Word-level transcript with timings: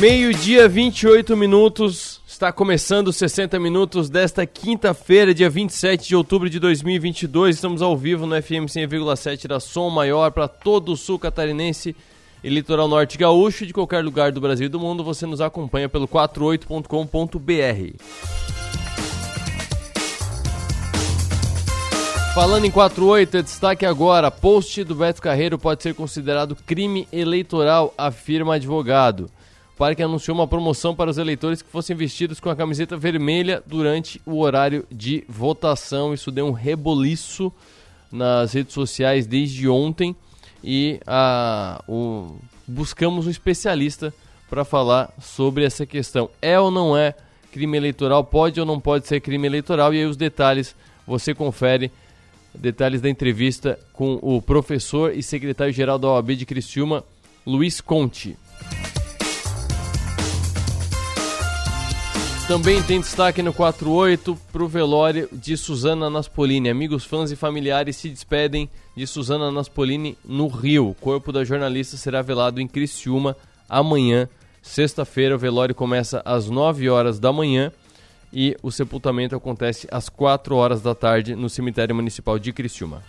Meio-dia, 0.00 0.68
28 0.68 1.36
minutos. 1.36 2.20
Está 2.24 2.52
começando 2.52 3.08
os 3.08 3.16
60 3.16 3.58
minutos 3.58 4.08
desta 4.08 4.46
quinta-feira, 4.46 5.34
dia 5.34 5.50
27 5.50 6.06
de 6.06 6.14
outubro 6.14 6.48
de 6.48 6.60
2022. 6.60 7.56
Estamos 7.56 7.82
ao 7.82 7.96
vivo 7.96 8.24
no 8.24 8.40
FM 8.40 8.70
100,7 8.70 9.48
da 9.48 9.58
Som 9.58 9.90
Maior 9.90 10.30
para 10.30 10.46
todo 10.46 10.92
o 10.92 10.96
sul 10.96 11.18
catarinense 11.18 11.96
e 12.44 12.48
litoral 12.48 12.86
norte 12.86 13.18
gaúcho. 13.18 13.66
De 13.66 13.72
qualquer 13.72 14.04
lugar 14.04 14.30
do 14.30 14.40
Brasil 14.40 14.66
e 14.66 14.68
do 14.68 14.78
mundo, 14.78 15.02
você 15.02 15.26
nos 15.26 15.40
acompanha 15.40 15.88
pelo 15.88 16.06
48.com.br. 16.06 17.96
Falando 22.36 22.64
em 22.66 22.70
48, 22.70 23.42
destaque 23.42 23.84
agora: 23.84 24.30
post 24.30 24.84
do 24.84 24.94
Beto 24.94 25.20
Carreiro 25.20 25.58
pode 25.58 25.82
ser 25.82 25.92
considerado 25.92 26.54
crime 26.54 27.08
eleitoral, 27.10 27.92
afirma 27.98 28.54
advogado. 28.54 29.28
Parque 29.78 30.02
anunciou 30.02 30.36
uma 30.36 30.48
promoção 30.48 30.92
para 30.92 31.08
os 31.08 31.18
eleitores 31.18 31.62
que 31.62 31.70
fossem 31.70 31.94
vestidos 31.94 32.40
com 32.40 32.50
a 32.50 32.56
camiseta 32.56 32.96
vermelha 32.96 33.62
durante 33.64 34.20
o 34.26 34.40
horário 34.40 34.84
de 34.90 35.22
votação. 35.28 36.12
Isso 36.12 36.32
deu 36.32 36.48
um 36.48 36.50
reboliço 36.50 37.52
nas 38.10 38.54
redes 38.54 38.74
sociais 38.74 39.24
desde 39.24 39.68
ontem 39.68 40.16
e 40.64 40.98
a, 41.06 41.80
o, 41.86 42.34
buscamos 42.66 43.28
um 43.28 43.30
especialista 43.30 44.12
para 44.50 44.64
falar 44.64 45.14
sobre 45.20 45.64
essa 45.64 45.86
questão. 45.86 46.28
É 46.42 46.58
ou 46.58 46.72
não 46.72 46.96
é 46.96 47.14
crime 47.52 47.76
eleitoral? 47.76 48.24
Pode 48.24 48.58
ou 48.58 48.66
não 48.66 48.80
pode 48.80 49.06
ser 49.06 49.20
crime 49.20 49.46
eleitoral? 49.46 49.94
E 49.94 49.98
aí 49.98 50.06
os 50.06 50.16
detalhes 50.16 50.74
você 51.06 51.32
confere. 51.32 51.92
Detalhes 52.52 53.00
da 53.00 53.08
entrevista 53.08 53.78
com 53.92 54.18
o 54.20 54.42
professor 54.42 55.14
e 55.14 55.22
secretário-geral 55.22 56.00
da 56.00 56.08
OAB 56.08 56.34
de 56.34 56.44
Criciúma, 56.44 57.04
Luiz 57.46 57.80
Conte. 57.80 58.36
Também 62.48 62.82
tem 62.82 62.98
destaque 62.98 63.42
no 63.42 63.52
48 63.52 64.34
para 64.50 64.64
o 64.64 64.66
velório 64.66 65.28
de 65.30 65.54
Suzana 65.54 66.08
Naspolini. 66.08 66.70
Amigos, 66.70 67.04
fãs 67.04 67.30
e 67.30 67.36
familiares 67.36 67.96
se 67.96 68.08
despedem 68.08 68.70
de 68.96 69.06
Suzana 69.06 69.52
Naspolini 69.52 70.16
no 70.24 70.48
Rio. 70.48 70.88
O 70.88 70.94
corpo 70.94 71.30
da 71.30 71.44
jornalista 71.44 71.98
será 71.98 72.22
velado 72.22 72.58
em 72.58 72.66
Criciúma 72.66 73.36
amanhã, 73.68 74.26
sexta-feira. 74.62 75.34
O 75.34 75.38
velório 75.38 75.74
começa 75.74 76.22
às 76.24 76.48
9 76.48 76.88
horas 76.88 77.18
da 77.18 77.30
manhã 77.30 77.70
e 78.32 78.56
o 78.62 78.70
sepultamento 78.70 79.36
acontece 79.36 79.86
às 79.90 80.08
4 80.08 80.56
horas 80.56 80.80
da 80.80 80.94
tarde 80.94 81.36
no 81.36 81.50
cemitério 81.50 81.94
municipal 81.94 82.38
de 82.38 82.50
Criciúma. 82.50 83.02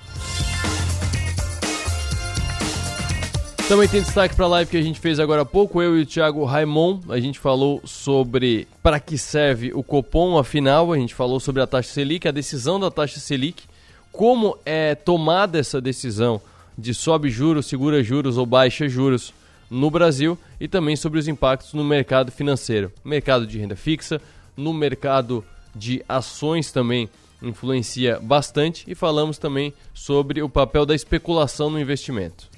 Também 3.69 3.87
tem 3.87 4.01
destaque 4.01 4.35
para 4.35 4.45
a 4.45 4.47
live 4.47 4.71
que 4.71 4.77
a 4.77 4.81
gente 4.81 4.99
fez 4.99 5.19
agora 5.19 5.43
há 5.43 5.45
pouco, 5.45 5.79
eu 5.79 5.95
e 5.95 6.01
o 6.01 6.05
Thiago 6.05 6.43
Raimon. 6.43 7.01
A 7.07 7.19
gente 7.19 7.37
falou 7.37 7.79
sobre 7.85 8.67
para 8.81 8.99
que 8.99 9.15
serve 9.15 9.71
o 9.75 9.83
Copom, 9.83 10.39
afinal, 10.39 10.91
a 10.91 10.97
gente 10.97 11.13
falou 11.13 11.39
sobre 11.39 11.61
a 11.61 11.67
taxa 11.67 11.93
Selic, 11.93 12.27
a 12.27 12.31
decisão 12.31 12.79
da 12.79 12.89
taxa 12.89 13.19
Selic, 13.19 13.65
como 14.11 14.57
é 14.65 14.95
tomada 14.95 15.59
essa 15.59 15.79
decisão 15.79 16.41
de 16.75 16.95
sobe 16.95 17.29
juros, 17.29 17.67
segura 17.67 18.01
juros 18.01 18.39
ou 18.39 18.45
baixa 18.47 18.89
juros 18.89 19.35
no 19.69 19.91
Brasil 19.91 20.35
e 20.59 20.67
também 20.67 20.95
sobre 20.95 21.19
os 21.19 21.27
impactos 21.27 21.71
no 21.71 21.83
mercado 21.83 22.31
financeiro, 22.31 22.91
mercado 23.05 23.45
de 23.45 23.59
renda 23.59 23.75
fixa, 23.75 24.19
no 24.57 24.73
mercado 24.73 25.45
de 25.75 26.03
ações 26.09 26.71
também 26.71 27.07
influencia 27.39 28.19
bastante 28.19 28.83
e 28.87 28.95
falamos 28.95 29.37
também 29.37 29.71
sobre 29.93 30.41
o 30.41 30.49
papel 30.49 30.87
da 30.87 30.95
especulação 30.95 31.69
no 31.69 31.79
investimento. 31.79 32.48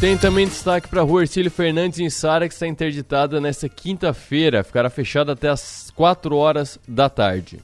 Tem 0.00 0.16
também 0.16 0.46
destaque 0.46 0.88
para 0.88 1.02
a 1.02 1.04
rua 1.04 1.20
Ercílio 1.20 1.50
Fernandes 1.50 1.98
em 1.98 2.08
Sara, 2.08 2.48
que 2.48 2.54
está 2.54 2.66
interditada 2.66 3.38
nesta 3.38 3.68
quinta-feira. 3.68 4.64
Ficará 4.64 4.88
fechada 4.88 5.32
até 5.32 5.50
as 5.50 5.92
4 5.94 6.34
horas 6.34 6.78
da 6.88 7.10
tarde. 7.10 7.60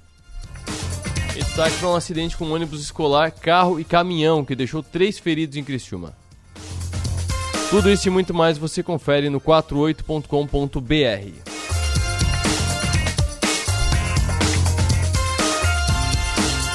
E 1.35 1.39
destaque 1.39 1.79
para 1.79 1.89
um 1.89 1.97
acidente 1.97 2.37
com 2.37 2.45
um 2.45 2.53
ônibus 2.53 2.83
escolar, 2.83 3.31
carro 3.31 3.81
e 3.81 3.85
caminhão, 3.85 4.45
que 4.45 4.55
deixou 4.55 4.83
três 4.83 5.19
feridos 5.19 5.57
em 5.57 5.65
Criciúma. 5.65 6.13
Tudo 7.71 7.91
isso 7.91 8.07
e 8.07 8.11
muito 8.11 8.35
mais 8.35 8.59
você 8.59 8.83
confere 8.83 9.31
no 9.31 9.41
48.com.br. 9.41 11.46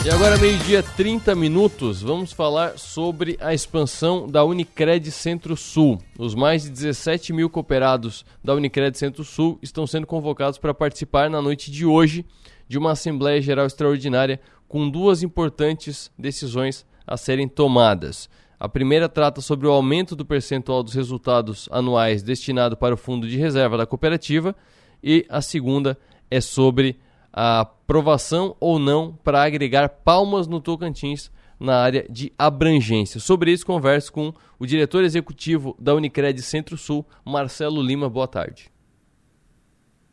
E 0.03 0.09
agora, 0.09 0.35
meio-dia, 0.35 0.81
30 0.81 1.35
minutos, 1.35 2.01
vamos 2.01 2.33
falar 2.33 2.75
sobre 2.79 3.37
a 3.39 3.53
expansão 3.53 4.27
da 4.27 4.43
Unicred 4.43 5.11
Centro-Sul. 5.11 5.99
Os 6.17 6.33
mais 6.33 6.63
de 6.63 6.71
17 6.71 7.31
mil 7.31 7.47
cooperados 7.51 8.25
da 8.43 8.55
Unicred 8.55 8.97
Centro-Sul 8.97 9.59
estão 9.61 9.85
sendo 9.85 10.07
convocados 10.07 10.57
para 10.57 10.73
participar 10.73 11.29
na 11.29 11.39
noite 11.39 11.69
de 11.69 11.85
hoje 11.85 12.25
de 12.67 12.79
uma 12.79 12.93
Assembleia 12.93 13.39
Geral 13.39 13.67
Extraordinária 13.67 14.41
com 14.67 14.89
duas 14.89 15.21
importantes 15.21 16.11
decisões 16.17 16.83
a 17.05 17.15
serem 17.15 17.47
tomadas. 17.47 18.27
A 18.59 18.67
primeira 18.67 19.07
trata 19.07 19.39
sobre 19.39 19.67
o 19.67 19.71
aumento 19.71 20.15
do 20.15 20.25
percentual 20.25 20.81
dos 20.81 20.95
resultados 20.95 21.69
anuais 21.71 22.23
destinado 22.23 22.75
para 22.75 22.95
o 22.95 22.97
fundo 22.97 23.27
de 23.27 23.37
reserva 23.37 23.77
da 23.77 23.85
cooperativa 23.85 24.55
e 25.03 25.27
a 25.29 25.43
segunda 25.43 25.95
é 26.31 26.41
sobre 26.41 26.97
a 27.33 27.61
aprovação 27.61 28.55
ou 28.59 28.77
não 28.77 29.13
para 29.23 29.43
agregar 29.43 29.89
Palmas 29.89 30.47
no 30.47 30.59
Tocantins 30.59 31.31
na 31.59 31.77
área 31.77 32.05
de 32.09 32.33
abrangência. 32.37 33.19
Sobre 33.19 33.51
isso, 33.51 33.65
converso 33.65 34.11
com 34.11 34.33
o 34.59 34.65
diretor 34.65 35.03
executivo 35.03 35.75
da 35.79 35.93
Unicred 35.93 36.41
Centro-Sul, 36.41 37.05
Marcelo 37.23 37.81
Lima. 37.81 38.09
Boa 38.09 38.27
tarde. 38.27 38.71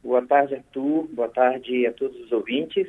Boa 0.02 0.24
tarde, 0.26 0.54
Arthur. 0.54 1.08
Boa 1.12 1.28
tarde 1.28 1.86
a 1.86 1.92
todos 1.92 2.18
os 2.20 2.30
ouvintes. 2.32 2.86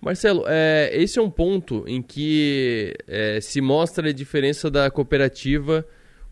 Marcelo, 0.00 0.44
é, 0.46 0.90
esse 0.92 1.18
é 1.18 1.22
um 1.22 1.30
ponto 1.30 1.82
em 1.86 2.02
que 2.02 2.94
é, 3.08 3.40
se 3.40 3.60
mostra 3.60 4.10
a 4.10 4.12
diferença 4.12 4.70
da 4.70 4.90
cooperativa 4.90 5.86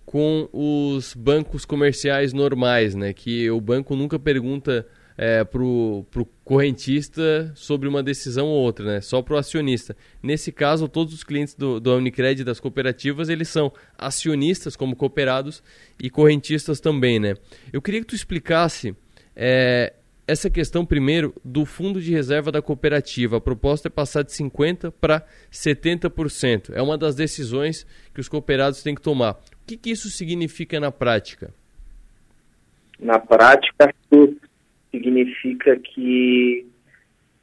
com 0.05 0.49
os 0.53 1.15
bancos 1.15 1.65
comerciais 1.65 2.33
normais, 2.33 2.95
né? 2.95 3.13
Que 3.13 3.51
o 3.51 3.61
banco 3.61 3.97
nunca 3.97 4.19
pergunta 4.19 4.87
é, 5.17 5.45
para 5.45 5.63
o 5.63 6.07
correntista 6.45 7.53
sobre 7.55 7.89
uma 7.89 8.03
decisão 8.03 8.47
ou 8.47 8.63
outra, 8.63 8.85
né? 8.85 9.01
só 9.01 9.23
para 9.23 9.35
o 9.35 9.37
acionista. 9.39 9.97
Nesse 10.23 10.51
caso, 10.51 10.89
todos 10.89 11.15
os 11.15 11.23
clientes 11.23 11.55
do, 11.55 11.79
do 11.79 11.95
Unicred 11.97 12.43
das 12.45 12.61
cooperativas, 12.61 13.29
eles 13.29 13.49
são 13.49 13.73
acionistas 13.97 14.77
como 14.77 14.97
cooperados 14.97 15.63
e 16.03 16.11
correntistas 16.11 16.81
também. 16.81 17.21
Né? 17.21 17.35
Eu 17.73 17.81
queria 17.81 18.01
que 18.01 18.07
tu 18.07 18.15
explicasse 18.15 18.95
é, 19.37 19.93
essa 20.27 20.51
questão 20.51 20.85
primeiro 20.85 21.35
do 21.45 21.65
fundo 21.65 22.01
de 22.01 22.11
reserva 22.11 22.51
da 22.51 22.63
cooperativa. 22.63 23.37
A 23.37 23.41
proposta 23.41 23.89
é 23.89 23.91
passar 23.91 24.23
de 24.23 24.33
50% 24.33 24.93
para 25.01 25.25
70%. 25.53 26.73
É 26.75 26.83
uma 26.83 26.99
das 26.99 27.15
decisões 27.15 27.87
que 28.13 28.21
os 28.21 28.29
cooperados 28.29 28.83
têm 28.83 28.95
que 28.95 29.03
tomar. 29.03 29.35
O 29.35 29.67
que, 29.67 29.77
que 29.77 29.91
isso 29.91 30.11
significa 30.11 30.81
na 30.81 30.91
prática? 30.91 31.53
Na 32.99 33.19
prática, 33.19 33.93
significa 34.95 35.77
que 35.77 36.67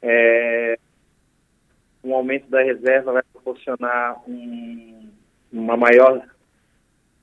é, 0.00 0.78
um 2.02 2.14
aumento 2.14 2.48
da 2.48 2.62
reserva 2.62 3.12
vai 3.12 3.22
proporcionar 3.30 4.18
um, 4.26 5.10
uma 5.52 5.76
maior 5.76 6.26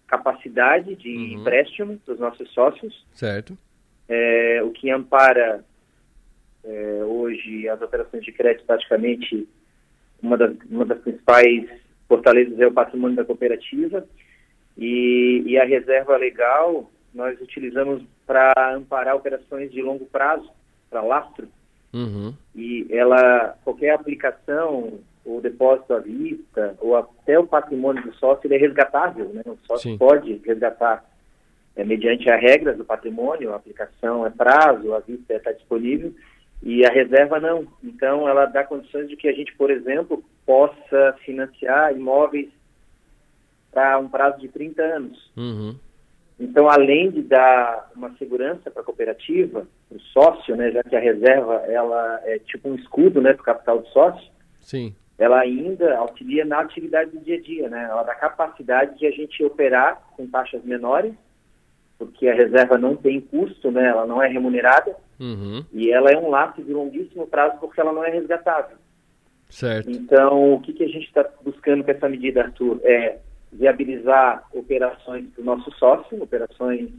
capacidade 0.07 0.95
de 0.95 1.09
uhum. 1.09 1.41
empréstimo 1.41 1.97
para 2.05 2.13
os 2.13 2.19
nossos 2.19 2.49
sócios. 2.51 3.05
Certo. 3.13 3.57
É, 4.07 4.61
o 4.63 4.71
que 4.71 4.91
ampara 4.91 5.63
é, 6.63 7.03
hoje 7.03 7.67
as 7.67 7.81
operações 7.81 8.23
de 8.23 8.31
crédito 8.31 8.65
praticamente 8.65 9.47
uma 10.21 10.37
das, 10.37 10.55
uma 10.69 10.85
das 10.85 10.99
principais 10.99 11.67
fortalezas 12.07 12.59
é 12.59 12.67
o 12.67 12.73
patrimônio 12.73 13.15
da 13.15 13.25
cooperativa 13.25 14.05
e, 14.77 15.43
e 15.45 15.57
a 15.57 15.65
reserva 15.65 16.17
legal 16.17 16.89
nós 17.13 17.39
utilizamos 17.41 18.03
para 18.25 18.53
amparar 18.75 19.15
operações 19.15 19.71
de 19.71 19.81
longo 19.81 20.05
prazo, 20.05 20.49
para 20.89 21.01
lastro. 21.01 21.47
Uhum. 21.93 22.33
E 22.55 22.87
ela, 22.89 23.57
qualquer 23.63 23.91
aplicação 23.91 24.99
ou 25.25 25.41
depósito 25.41 25.93
à 25.93 25.99
vista, 25.99 26.75
ou 26.79 26.95
até 26.95 27.37
o 27.37 27.45
patrimônio 27.45 28.03
do 28.03 28.13
sócio, 28.13 28.47
ele 28.47 28.55
é 28.55 28.57
resgatável, 28.57 29.29
né? 29.29 29.43
O 29.45 29.57
sócio 29.67 29.91
Sim. 29.91 29.97
pode 29.97 30.41
resgatar 30.43 31.05
é, 31.75 31.83
mediante 31.83 32.29
as 32.29 32.41
regras 32.41 32.77
do 32.77 32.85
patrimônio, 32.85 33.53
a 33.53 33.55
aplicação 33.55 34.25
é 34.25 34.29
prazo, 34.29 34.93
a 34.93 34.99
vista 34.99 35.33
está 35.33 35.51
disponível, 35.51 36.13
e 36.61 36.85
a 36.85 36.89
reserva 36.89 37.39
não. 37.39 37.67
Então, 37.83 38.27
ela 38.27 38.45
dá 38.45 38.63
condições 38.63 39.07
de 39.07 39.15
que 39.15 39.27
a 39.27 39.33
gente, 39.33 39.55
por 39.55 39.69
exemplo, 39.69 40.23
possa 40.45 41.15
financiar 41.23 41.93
imóveis 41.93 42.49
para 43.71 43.99
um 43.99 44.09
prazo 44.09 44.39
de 44.39 44.47
30 44.49 44.81
anos. 44.81 45.31
Uhum. 45.37 45.75
Então, 46.39 46.69
além 46.69 47.11
de 47.11 47.21
dar 47.21 47.91
uma 47.93 48.15
segurança 48.17 48.71
para 48.71 48.81
a 48.81 48.85
cooperativa, 48.85 49.67
para 49.89 49.97
o 49.97 50.01
sócio, 50.01 50.55
né, 50.55 50.71
já 50.71 50.81
que 50.83 50.95
a 50.95 50.99
reserva 50.99 51.55
ela 51.67 52.21
é 52.23 52.39
tipo 52.39 52.69
um 52.69 52.75
escudo 52.75 53.21
né, 53.21 53.33
para 53.33 53.41
o 53.41 53.45
capital 53.45 53.79
do 53.79 53.87
sócio, 53.89 54.31
Sim. 54.61 54.95
ela 55.17 55.41
ainda 55.41 55.97
auxilia 55.97 56.45
na 56.45 56.61
atividade 56.61 57.11
do 57.11 57.19
dia 57.19 57.37
a 57.37 57.41
dia, 57.41 57.69
né? 57.69 57.87
Ela 57.89 58.03
dá 58.03 58.15
capacidade 58.15 58.97
de 58.97 59.05
a 59.05 59.11
gente 59.11 59.43
operar 59.43 60.01
com 60.15 60.27
taxas 60.27 60.63
menores, 60.63 61.13
porque 61.97 62.29
a 62.29 62.33
reserva 62.33 62.77
não 62.77 62.95
tem 62.95 63.19
custo, 63.19 63.69
né? 63.69 63.87
Ela 63.87 64.05
não 64.05 64.23
é 64.23 64.29
remunerada 64.29 64.95
uhum. 65.19 65.65
e 65.73 65.91
ela 65.91 66.09
é 66.09 66.17
um 66.17 66.29
lápis 66.29 66.65
de 66.65 66.71
longuíssimo 66.71 67.27
prazo 67.27 67.57
porque 67.59 67.81
ela 67.81 67.91
não 67.91 68.05
é 68.05 68.09
resgatável. 68.09 68.77
Certo. 69.49 69.89
Então, 69.89 70.53
o 70.53 70.61
que, 70.61 70.71
que 70.71 70.83
a 70.83 70.87
gente 70.87 71.07
está 71.07 71.27
buscando 71.43 71.83
com 71.83 71.91
essa 71.91 72.07
medida, 72.07 72.43
Arthur? 72.43 72.79
É 72.83 73.17
viabilizar 73.51 74.45
operações 74.53 75.25
do 75.35 75.43
nosso 75.43 75.71
sócio, 75.77 76.21
operações 76.21 76.89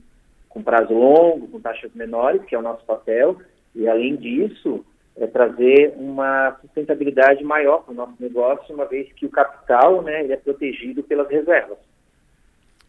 com 0.49 0.63
prazo 0.63 0.93
longo, 0.93 1.49
com 1.49 1.61
taxas 1.61 1.93
menores, 1.95 2.45
que 2.45 2.55
é 2.55 2.59
o 2.59 2.63
nosso 2.63 2.85
papel, 2.85 3.41
e 3.75 3.89
além 3.89 4.17
disso, 4.17 4.85
é 5.17 5.27
trazer 5.27 5.95
uma 5.97 6.57
sustentabilidade 6.61 7.45
maior 7.45 7.85
para 7.85 7.93
o 7.93 7.97
nosso 7.97 8.15
negócio, 8.19 8.75
uma 8.75 8.87
vez 8.87 9.13
que 9.13 9.27
o 9.27 9.31
capital 9.31 10.03
né, 10.03 10.27
é 10.27 10.37
protegido 10.37 11.03
pelas 11.03 11.29
reservas. 11.29 11.79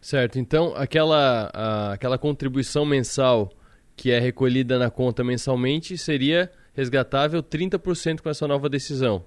Certo, 0.00 0.38
então 0.38 0.74
aquela, 0.74 1.50
a, 1.54 1.92
aquela 1.92 2.18
contribuição 2.18 2.84
mensal 2.84 3.50
que 3.96 4.10
é 4.10 4.18
recolhida 4.18 4.78
na 4.78 4.90
conta 4.90 5.22
mensalmente 5.22 5.96
seria 5.96 6.50
resgatável 6.74 7.42
30% 7.42 8.20
com 8.20 8.28
essa 8.28 8.48
nova 8.48 8.68
decisão. 8.68 9.24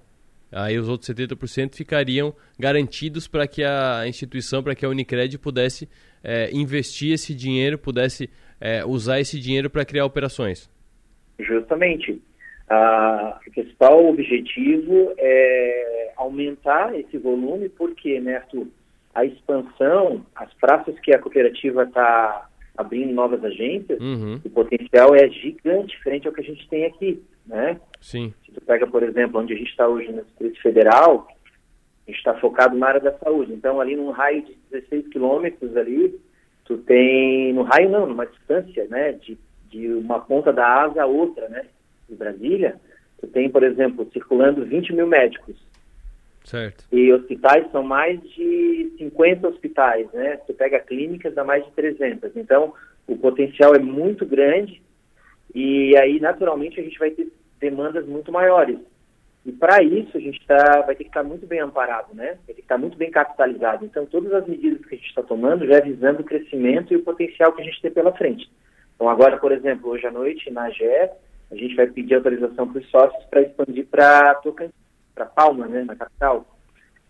Aí 0.55 0.79
os 0.79 0.87
outros 0.87 1.09
70% 1.09 1.75
ficariam 1.75 2.33
garantidos 2.57 3.27
para 3.27 3.45
que 3.45 3.61
a 3.61 4.07
instituição, 4.07 4.63
para 4.63 4.73
que 4.73 4.85
a 4.85 4.89
Unicred 4.89 5.37
pudesse 5.37 5.89
é, 6.23 6.49
investir 6.53 7.13
esse 7.13 7.35
dinheiro, 7.35 7.77
pudesse 7.77 8.29
é, 8.61 8.85
usar 8.85 9.19
esse 9.19 9.37
dinheiro 9.37 9.69
para 9.69 9.83
criar 9.83 10.05
operações. 10.05 10.69
Justamente. 11.37 12.21
O 12.71 13.51
principal 13.51 14.05
objetivo 14.07 15.13
é 15.17 16.13
aumentar 16.15 16.97
esse 16.97 17.17
volume, 17.17 17.67
porque, 17.67 18.19
né, 18.21 18.37
Arthur, 18.37 18.67
a 19.13 19.25
expansão, 19.25 20.25
as 20.35 20.53
praças 20.53 20.97
que 21.01 21.13
a 21.13 21.19
cooperativa 21.19 21.83
está 21.83 22.49
abrindo 22.77 23.13
novas 23.13 23.43
agências, 23.43 23.99
uhum. 23.99 24.39
o 24.43 24.49
potencial 24.49 25.15
é 25.15 25.29
gigante 25.29 25.97
frente 26.01 26.27
ao 26.27 26.33
que 26.33 26.41
a 26.41 26.43
gente 26.43 26.67
tem 26.67 26.85
aqui, 26.85 27.21
né? 27.45 27.79
Sim. 28.01 28.33
Se 28.45 28.51
tu 28.51 28.61
pega, 28.61 28.85
por 28.87 29.03
exemplo, 29.03 29.39
onde 29.39 29.53
a 29.53 29.57
gente 29.57 29.69
está 29.69 29.87
hoje 29.87 30.11
no 30.11 30.23
Distrito 30.23 30.61
Federal, 30.61 31.27
a 32.07 32.11
gente 32.11 32.17
está 32.17 32.33
focado 32.35 32.77
na 32.77 32.87
área 32.87 33.01
da 33.01 33.17
saúde. 33.17 33.53
Então, 33.53 33.81
ali 33.81 33.95
num 33.95 34.11
raio 34.11 34.43
de 34.43 34.57
16 34.71 35.07
quilômetros 35.07 35.75
ali, 35.75 36.19
tu 36.65 36.77
tem, 36.77 37.53
no 37.53 37.63
raio 37.63 37.89
não, 37.89 38.05
numa 38.05 38.25
distância, 38.25 38.85
né, 38.89 39.13
de, 39.13 39.37
de 39.69 39.87
uma 39.93 40.19
ponta 40.19 40.51
da 40.51 40.83
asa 40.83 41.03
a 41.03 41.05
outra, 41.05 41.47
né, 41.49 41.65
de 42.09 42.15
Brasília, 42.15 42.79
tu 43.19 43.27
tem, 43.27 43.49
por 43.49 43.63
exemplo, 43.63 44.07
circulando 44.11 44.65
20 44.65 44.93
mil 44.93 45.07
médicos. 45.07 45.55
Certo. 46.45 46.85
E 46.91 47.11
hospitais 47.11 47.69
são 47.71 47.83
mais 47.83 48.21
de 48.21 48.93
50 48.97 49.47
hospitais, 49.47 50.09
né? 50.13 50.37
Tu 50.47 50.53
pega 50.53 50.79
clínicas, 50.79 51.33
dá 51.33 51.43
mais 51.43 51.65
de 51.65 51.71
300. 51.71 52.37
Então, 52.37 52.73
o 53.07 53.17
potencial 53.17 53.75
é 53.75 53.79
muito 53.79 54.25
grande 54.25 54.81
e 55.53 55.97
aí, 55.97 56.19
naturalmente, 56.19 56.79
a 56.79 56.83
gente 56.83 56.99
vai 56.99 57.11
ter 57.11 57.31
demandas 57.59 58.05
muito 58.05 58.31
maiores. 58.31 58.77
E 59.45 59.51
para 59.51 59.81
isso, 59.81 60.17
a 60.17 60.19
gente 60.19 60.45
tá, 60.45 60.81
vai 60.81 60.95
ter 60.95 61.05
que 61.05 61.09
estar 61.09 61.23
muito 61.23 61.47
bem 61.47 61.59
amparado, 61.59 62.13
né? 62.13 62.37
Vai 62.45 62.47
ter 62.47 62.53
que 62.55 62.61
estar 62.61 62.77
muito 62.77 62.97
bem 62.97 63.09
capitalizado. 63.09 63.85
Então, 63.85 64.05
todas 64.05 64.33
as 64.33 64.47
medidas 64.47 64.85
que 64.85 64.95
a 64.95 64.97
gente 64.97 65.07
está 65.07 65.23
tomando 65.23 65.65
já 65.65 65.79
visando 65.79 66.21
o 66.21 66.25
crescimento 66.25 66.91
e 66.91 66.97
o 66.97 67.03
potencial 67.03 67.53
que 67.53 67.61
a 67.61 67.65
gente 67.65 67.81
tem 67.81 67.91
pela 67.91 68.11
frente. 68.11 68.49
Então, 68.95 69.07
agora, 69.07 69.37
por 69.37 69.51
exemplo, 69.51 69.89
hoje 69.91 70.05
à 70.05 70.11
noite, 70.11 70.51
na 70.51 70.63
AGE, 70.63 71.09
a 71.51 71.55
gente 71.55 71.75
vai 71.75 71.87
pedir 71.87 72.15
autorização 72.15 72.67
para 72.67 72.81
os 72.81 72.89
sócios 72.89 73.23
para 73.25 73.41
expandir 73.41 73.85
para 73.85 74.35
para 75.15 75.25
Palma, 75.25 75.65
né, 75.67 75.83
na 75.83 75.95
capital. 75.95 76.45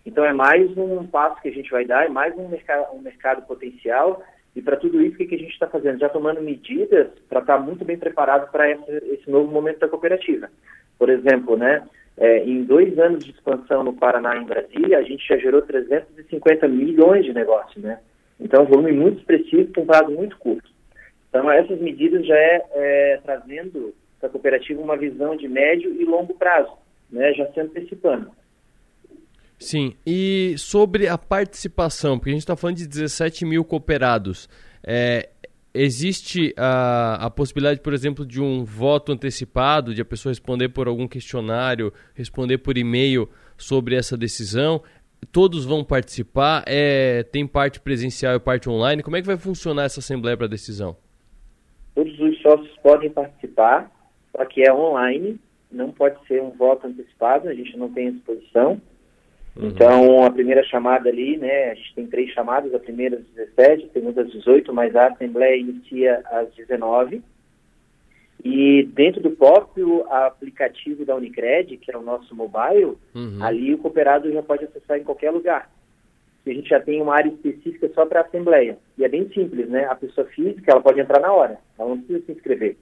Então 0.06 0.24
é 0.24 0.31
mais 0.31 0.78
um 0.78 1.06
passo 1.07 1.42
que 1.42 1.50
a 1.50 1.52
gente 1.52 1.72
vai 1.72 1.84
dar, 1.84 2.06
é 2.06 2.10
mais 2.10 2.38
um 2.38 2.48
mercado, 2.48 2.96
um 2.96 3.02
mercado 3.02 3.42
potencial. 3.48 4.24
E 4.56 4.62
para 4.62 4.78
tudo 4.78 5.02
isso, 5.02 5.16
o 5.16 5.18
que, 5.18 5.36
a 5.36 5.38
gente 5.38 5.52
está 5.52 5.68
fazendo? 5.68 6.00
Já 6.00 6.07
tomando 6.07 6.42
medidas 6.42 7.07
para 7.28 7.42
estar 7.42 7.57
tá 7.57 7.60
muito 7.60 7.84
bem 7.84 7.98
preparado 7.98 8.50
para 8.52 8.69
esse 8.69 9.30
novo 9.30 9.52
momento 9.52 9.80
da 9.80 9.90
cooperativa. 9.90 10.50
Por 10.98 11.10
exemplo, 11.10 11.57
né, 11.57 11.84
é, 12.18 12.44
em 12.46 12.63
dois 12.63 12.98
anos 12.98 13.25
de 13.25 13.31
expansão 13.31 13.84
no 13.84 13.94
Paraná 13.94 14.36
e 14.36 14.44
em 14.44 14.46
Brasília, 14.46 15.00
a 15.00 15.04
gente 15.04 15.28
já 15.28 15.38
gerou 15.38 15.62
350 15.62 16.68
milhões 16.68 17.25
de 17.25 17.34
negócios, 17.34 17.84
né? 17.84 18.00
Então, 18.40 18.63
um 18.63 18.68
volume 18.68 18.92
muito 18.92 19.19
expressivo 19.19 19.74
com 19.74 19.86
prazo 19.86 20.12
muito 20.12 20.38
curto. 20.38 20.69
Então, 21.30 21.52
essas 21.52 21.80
medidas 21.81 22.25
já 22.25 22.36
é, 22.36 22.66
é 22.74 23.19
trazendo 23.24 23.94
para 24.19 24.30
a 24.30 24.31
cooperativa 24.31 24.81
uma 24.81 24.96
visão 24.96 25.36
de 25.36 25.48
médio 25.48 25.94
e 25.94 26.06
longo 26.06 26.34
prazo, 26.36 26.72
né, 27.12 27.34
já 27.34 27.52
se 27.52 27.60
antecipando. 27.60 28.31
Sim, 29.57 29.96
e 30.06 30.56
sobre 30.57 31.07
a 31.07 31.18
participação, 31.18 32.18
porque 32.18 32.31
a 32.31 32.34
gente 32.34 32.42
está 32.42 32.56
falando 32.56 32.78
de 32.78 32.88
17 32.88 33.46
mil 33.46 33.63
cooperados, 33.63 34.50
é, 34.84 35.30
existe 35.74 36.54
a, 36.57 37.25
a 37.25 37.30
possibilidade, 37.30 37.81
por 37.81 37.94
exemplo, 37.94 38.25
de 38.25 38.42
um 38.42 38.63
voto 38.63 39.12
antecipado, 39.12 39.94
de 39.94 40.02
a 40.02 40.06
pessoa 40.06 40.31
responder 40.31 40.69
por 40.69 40.88
algum 40.88 41.07
questionário, 41.07 41.94
responder 42.13 42.60
por 42.60 42.78
e-mail 42.78 43.30
sobre 43.57 43.96
essa 43.96 44.18
decisão? 44.18 44.81
Todos 45.31 45.66
vão 45.66 45.84
participar? 45.84 46.63
É, 46.66 47.24
tem 47.24 47.48
parte 47.48 47.80
presencial 47.80 48.36
e 48.36 48.40
parte 48.40 48.69
online? 48.69 49.04
Como 49.04 49.18
é 49.18 49.22
que 49.22 49.28
vai 49.28 49.38
funcionar 49.38 49.84
essa 49.84 50.00
assembleia 50.00 50.38
para 50.38 50.48
decisão? 50.48 50.96
Todos 51.94 52.19
os 52.19 52.42
sócios 52.42 52.78
podem 52.84 53.10
participar, 53.10 53.92
só 54.31 54.46
que 54.46 54.62
é 54.68 54.74
online, 54.74 55.40
não 55.75 55.92
pode 55.92 56.18
ser 56.27 56.42
um 56.42 56.51
voto 56.51 56.88
antecipado, 56.88 57.50
a 57.50 57.54
gente 57.54 57.77
não 57.77 57.92
tem 57.92 58.07
exposição. 58.07 58.81
Uhum. 59.56 59.68
Então, 59.68 60.25
a 60.25 60.31
primeira 60.31 60.63
chamada 60.63 61.10
ali, 61.10 61.38
né, 61.38 61.72
a 61.72 61.75
gente 61.75 61.95
tem 61.95 62.07
três 62.07 62.31
chamadas, 62.31 62.74
a 62.74 62.80
primeira 62.80 63.18
às 63.18 63.25
17, 63.36 63.86
a 63.86 63.89
segunda 63.89 64.22
às 64.22 64.31
18, 64.31 64.74
mas 64.74 64.95
a 64.95 65.07
Assembleia 65.07 65.56
inicia 65.56 66.22
às 66.25 66.54
19. 66.56 67.22
E 68.44 68.83
dentro 68.94 69.22
do 69.22 69.31
próprio 69.31 70.06
aplicativo 70.12 71.06
da 71.06 71.16
Unicred, 71.16 71.78
que 71.78 71.92
é 71.92 71.98
o 71.98 72.01
nosso 72.01 72.36
mobile, 72.36 72.98
uhum. 73.16 73.39
ali 73.42 73.74
o 73.74 73.78
cooperado 73.78 74.31
já 74.31 74.44
pode 74.44 74.66
acessar 74.66 74.98
em 74.98 75.04
qualquer 75.04 75.31
lugar. 75.31 75.69
A 76.45 76.50
gente 76.51 76.69
já 76.69 76.80
tem 76.80 77.01
uma 77.01 77.16
área 77.16 77.30
específica 77.30 77.89
só 77.95 78.06
para 78.06 78.19
a 78.19 78.24
Assembleia. 78.24 78.78
E 78.98 79.04
é 79.04 79.10
bem 79.10 79.28
simples, 79.30 79.68
né? 79.68 79.86
A 79.86 79.95
pessoa 79.95 80.28
física, 80.28 80.71
ela 80.71 80.81
pode 80.81 81.00
entrar 81.00 81.19
na 81.19 81.33
hora, 81.33 81.57
ela 81.78 81.89
não 81.89 81.98
precisa 81.98 82.24
se 82.25 82.31
inscrever. 82.33 82.78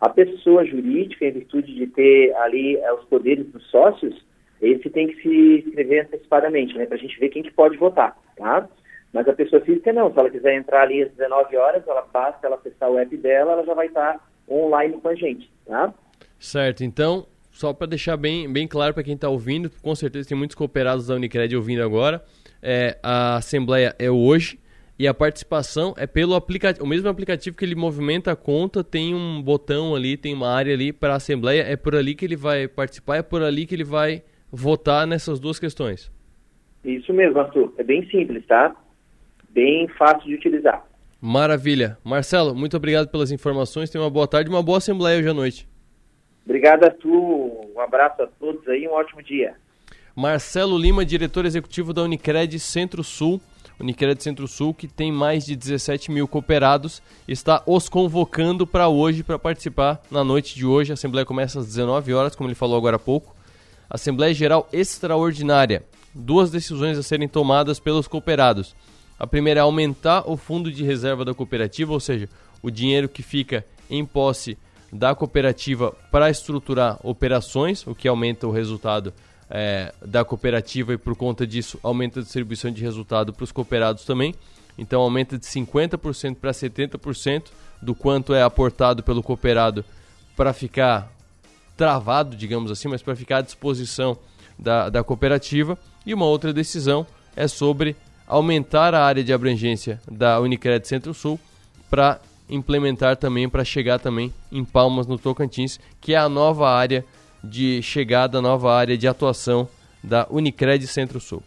A 0.00 0.08
pessoa 0.08 0.64
jurídica, 0.64 1.26
em 1.26 1.32
virtude 1.32 1.74
de 1.74 1.86
ter 1.86 2.34
ali 2.36 2.76
é, 2.76 2.92
os 2.92 3.04
poderes 3.04 3.46
dos 3.48 3.64
sócios, 3.70 4.24
esse 4.60 4.88
tem 4.90 5.08
que 5.08 5.22
se 5.22 5.64
inscrever 5.66 6.04
antecipadamente, 6.06 6.76
né, 6.76 6.86
para 6.86 6.96
a 6.96 7.00
gente 7.00 7.18
ver 7.18 7.28
quem 7.28 7.42
que 7.42 7.52
pode 7.52 7.76
votar, 7.76 8.16
tá? 8.36 8.68
Mas 9.12 9.26
a 9.28 9.32
pessoa 9.32 9.62
física 9.62 9.92
não, 9.92 10.12
se 10.12 10.18
ela 10.18 10.30
quiser 10.30 10.54
entrar 10.54 10.82
ali 10.82 11.02
às 11.02 11.10
19 11.12 11.56
horas, 11.56 11.86
ela 11.86 12.06
basta 12.12 12.46
ela 12.46 12.56
acessar 12.56 12.90
o 12.90 12.98
app 12.98 13.16
dela, 13.16 13.52
ela 13.52 13.64
já 13.64 13.74
vai 13.74 13.86
estar 13.86 14.24
online 14.48 14.98
com 15.00 15.08
a 15.08 15.14
gente, 15.14 15.50
tá? 15.66 15.92
Certo, 16.38 16.84
então, 16.84 17.26
só 17.50 17.72
para 17.72 17.88
deixar 17.88 18.16
bem, 18.16 18.50
bem 18.50 18.68
claro 18.68 18.94
para 18.94 19.02
quem 19.02 19.14
está 19.14 19.28
ouvindo, 19.28 19.70
com 19.82 19.94
certeza 19.94 20.28
tem 20.28 20.38
muitos 20.38 20.54
cooperados 20.54 21.08
da 21.08 21.14
Unicred 21.14 21.54
ouvindo 21.56 21.82
agora, 21.82 22.22
é, 22.62 22.98
a 23.02 23.36
assembleia 23.36 23.94
é 23.98 24.10
hoje, 24.10 24.58
e 25.00 25.08
a 25.08 25.14
participação 25.14 25.94
é 25.96 26.06
pelo 26.06 26.34
aplicativo, 26.34 26.84
o 26.84 26.86
mesmo 26.86 27.08
aplicativo 27.08 27.56
que 27.56 27.64
ele 27.64 27.74
movimenta 27.74 28.32
a 28.32 28.36
conta, 28.36 28.84
tem 28.84 29.14
um 29.14 29.40
botão 29.40 29.94
ali, 29.94 30.14
tem 30.14 30.34
uma 30.34 30.52
área 30.52 30.74
ali 30.74 30.92
para 30.92 31.14
a 31.14 31.16
assembleia, 31.16 31.62
é 31.62 31.74
por 31.74 31.96
ali 31.96 32.14
que 32.14 32.22
ele 32.22 32.36
vai 32.36 32.68
participar, 32.68 33.16
é 33.16 33.22
por 33.22 33.42
ali 33.42 33.64
que 33.64 33.74
ele 33.74 33.82
vai 33.82 34.22
votar 34.52 35.06
nessas 35.06 35.40
duas 35.40 35.58
questões. 35.58 36.12
Isso 36.84 37.14
mesmo, 37.14 37.40
Arthur. 37.40 37.72
É 37.78 37.82
bem 37.82 38.06
simples, 38.10 38.44
tá? 38.46 38.76
Bem 39.48 39.88
fácil 39.88 40.28
de 40.28 40.34
utilizar. 40.34 40.84
Maravilha. 41.18 41.96
Marcelo, 42.04 42.54
muito 42.54 42.76
obrigado 42.76 43.08
pelas 43.08 43.32
informações. 43.32 43.88
Tenha 43.88 44.04
uma 44.04 44.10
boa 44.10 44.28
tarde 44.28 44.50
e 44.50 44.52
uma 44.52 44.62
boa 44.62 44.76
assembleia 44.76 45.18
hoje 45.18 45.28
à 45.30 45.32
noite. 45.32 45.66
Obrigado, 46.44 46.84
Arthur. 46.84 47.70
Um 47.74 47.80
abraço 47.80 48.20
a 48.20 48.26
todos 48.26 48.68
aí, 48.68 48.86
um 48.86 48.92
ótimo 48.92 49.22
dia. 49.22 49.54
Marcelo 50.14 50.76
Lima, 50.76 51.06
diretor 51.06 51.46
executivo 51.46 51.94
da 51.94 52.02
Unicred 52.02 52.58
Centro-Sul. 52.58 53.40
Unicred 53.80 54.22
Centro-Sul, 54.22 54.74
que 54.74 54.86
tem 54.86 55.10
mais 55.10 55.44
de 55.44 55.56
17 55.56 56.10
mil 56.10 56.28
cooperados, 56.28 57.02
está 57.26 57.62
os 57.66 57.88
convocando 57.88 58.66
para 58.66 58.88
hoje, 58.88 59.22
para 59.22 59.38
participar 59.38 60.02
na 60.10 60.22
noite 60.22 60.54
de 60.54 60.66
hoje. 60.66 60.92
A 60.92 60.94
Assembleia 60.94 61.24
começa 61.24 61.58
às 61.58 61.66
19 61.66 62.12
horas, 62.12 62.36
como 62.36 62.48
ele 62.48 62.54
falou 62.54 62.76
agora 62.76 62.96
há 62.96 62.98
pouco. 62.98 63.34
Assembleia 63.88 64.34
Geral 64.34 64.68
Extraordinária. 64.72 65.82
Duas 66.14 66.50
decisões 66.50 66.98
a 66.98 67.02
serem 67.02 67.28
tomadas 67.28 67.80
pelos 67.80 68.06
cooperados. 68.06 68.74
A 69.18 69.26
primeira 69.26 69.60
é 69.60 69.62
aumentar 69.62 70.30
o 70.30 70.36
fundo 70.36 70.70
de 70.70 70.84
reserva 70.84 71.24
da 71.24 71.34
cooperativa, 71.34 71.92
ou 71.92 72.00
seja, 72.00 72.28
o 72.62 72.70
dinheiro 72.70 73.08
que 73.08 73.22
fica 73.22 73.64
em 73.88 74.04
posse 74.04 74.56
da 74.92 75.14
cooperativa 75.14 75.92
para 76.10 76.30
estruturar 76.30 76.98
operações, 77.02 77.86
o 77.86 77.94
que 77.94 78.08
aumenta 78.08 78.46
o 78.46 78.50
resultado 78.50 79.12
é, 79.50 79.92
da 80.00 80.24
cooperativa 80.24 80.94
e 80.94 80.98
por 80.98 81.16
conta 81.16 81.44
disso 81.44 81.78
aumenta 81.82 82.20
a 82.20 82.22
distribuição 82.22 82.70
de 82.70 82.80
resultado 82.82 83.32
para 83.32 83.44
os 83.44 83.50
cooperados 83.50 84.04
também. 84.04 84.34
Então 84.78 85.02
aumenta 85.02 85.36
de 85.36 85.44
50% 85.44 86.36
para 86.36 86.52
70% 86.52 87.46
do 87.82 87.94
quanto 87.94 88.32
é 88.32 88.42
aportado 88.42 89.02
pelo 89.02 89.22
cooperado 89.22 89.84
para 90.36 90.52
ficar 90.52 91.12
travado, 91.76 92.36
digamos 92.36 92.70
assim, 92.70 92.88
mas 92.88 93.02
para 93.02 93.16
ficar 93.16 93.38
à 93.38 93.42
disposição 93.42 94.16
da, 94.58 94.88
da 94.88 95.02
cooperativa. 95.02 95.76
E 96.06 96.14
uma 96.14 96.26
outra 96.26 96.52
decisão 96.52 97.06
é 97.34 97.48
sobre 97.48 97.96
aumentar 98.26 98.94
a 98.94 99.04
área 99.04 99.24
de 99.24 99.32
abrangência 99.32 100.00
da 100.10 100.40
Unicred 100.40 100.86
Centro-Sul 100.86 101.38
para 101.90 102.20
implementar 102.48 103.16
também, 103.16 103.48
para 103.48 103.64
chegar 103.64 103.98
também 103.98 104.32
em 104.50 104.64
Palmas, 104.64 105.06
no 105.06 105.18
Tocantins, 105.18 105.80
que 106.00 106.14
é 106.14 106.16
a 106.16 106.28
nova 106.28 106.70
área 106.70 107.04
de 107.42 107.82
chegada, 107.82 108.38
a 108.38 108.42
nova 108.42 108.74
área 108.74 108.96
de 108.96 109.08
atuação 109.08 109.68
da 110.02 110.26
Unicred 110.30 110.86
Centro-Sul. 110.86 111.42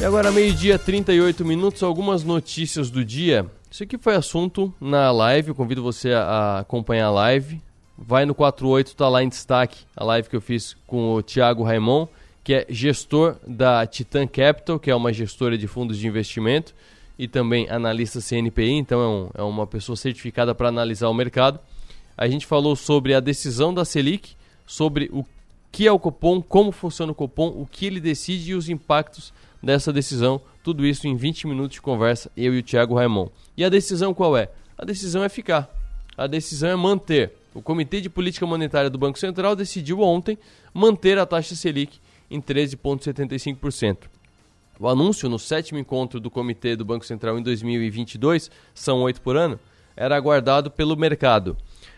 E 0.00 0.04
agora, 0.04 0.32
meio-dia, 0.32 0.78
38 0.78 1.44
minutos, 1.44 1.82
algumas 1.82 2.24
notícias 2.24 2.90
do 2.90 3.04
dia. 3.04 3.46
Isso 3.70 3.84
aqui 3.84 3.96
foi 3.96 4.16
assunto 4.16 4.74
na 4.80 5.12
live, 5.12 5.50
eu 5.50 5.54
convido 5.54 5.82
você 5.82 6.12
a 6.12 6.58
acompanhar 6.58 7.06
a 7.06 7.10
live. 7.10 7.62
Vai 7.96 8.26
no 8.26 8.34
48, 8.34 8.96
tá 8.96 9.08
lá 9.08 9.22
em 9.22 9.28
destaque 9.28 9.84
a 9.96 10.02
live 10.02 10.28
que 10.28 10.34
eu 10.34 10.40
fiz 10.40 10.76
com 10.88 11.14
o 11.14 11.22
Thiago 11.22 11.62
Raimon, 11.62 12.08
que 12.42 12.52
é 12.52 12.66
gestor 12.68 13.36
da 13.46 13.86
Titan 13.86 14.26
Capital, 14.26 14.80
que 14.80 14.90
é 14.90 14.94
uma 14.94 15.12
gestora 15.12 15.56
de 15.56 15.68
fundos 15.68 15.96
de 15.96 16.08
investimento 16.08 16.74
e 17.22 17.28
também 17.28 17.70
analista 17.70 18.20
CNPI, 18.20 18.72
então 18.72 19.00
é, 19.00 19.06
um, 19.06 19.30
é 19.34 19.42
uma 19.44 19.64
pessoa 19.64 19.94
certificada 19.94 20.52
para 20.56 20.66
analisar 20.66 21.08
o 21.08 21.14
mercado. 21.14 21.60
A 22.18 22.26
gente 22.26 22.44
falou 22.44 22.74
sobre 22.74 23.14
a 23.14 23.20
decisão 23.20 23.72
da 23.72 23.84
Selic, 23.84 24.34
sobre 24.66 25.08
o 25.12 25.24
que 25.70 25.86
é 25.86 25.92
o 25.92 26.00
Copom, 26.00 26.42
como 26.42 26.72
funciona 26.72 27.12
o 27.12 27.14
Copom, 27.14 27.46
o 27.46 27.64
que 27.64 27.86
ele 27.86 28.00
decide 28.00 28.50
e 28.50 28.54
os 28.56 28.68
impactos 28.68 29.32
dessa 29.62 29.92
decisão. 29.92 30.40
Tudo 30.64 30.84
isso 30.84 31.06
em 31.06 31.14
20 31.14 31.46
minutos 31.46 31.74
de 31.74 31.80
conversa, 31.80 32.28
eu 32.36 32.56
e 32.56 32.58
o 32.58 32.62
Thiago 32.62 32.96
Raimon. 32.96 33.28
E 33.56 33.64
a 33.64 33.68
decisão 33.68 34.12
qual 34.12 34.36
é? 34.36 34.48
A 34.76 34.84
decisão 34.84 35.22
é 35.22 35.28
ficar. 35.28 35.70
A 36.18 36.26
decisão 36.26 36.70
é 36.70 36.74
manter. 36.74 37.30
O 37.54 37.62
Comitê 37.62 38.00
de 38.00 38.10
Política 38.10 38.44
Monetária 38.48 38.90
do 38.90 38.98
Banco 38.98 39.16
Central 39.16 39.54
decidiu 39.54 40.00
ontem 40.00 40.36
manter 40.74 41.20
a 41.20 41.24
taxa 41.24 41.54
Selic 41.54 42.00
em 42.28 42.42
13,75%. 42.42 44.10
O 44.80 44.88
anúncio 44.88 45.28
no 45.28 45.38
sétimo 45.38 45.78
encontro 45.78 46.18
do 46.18 46.30
Comitê 46.30 46.74
do 46.74 46.84
Banco 46.84 47.06
Central 47.06 47.38
em 47.38 47.42
2022, 47.42 48.50
são 48.74 49.02
oito 49.02 49.20
por 49.20 49.36
ano, 49.36 49.58
era 49.96 50.16
aguardado 50.16 50.70
pelo 50.70 50.96
mercado. 50.96 51.56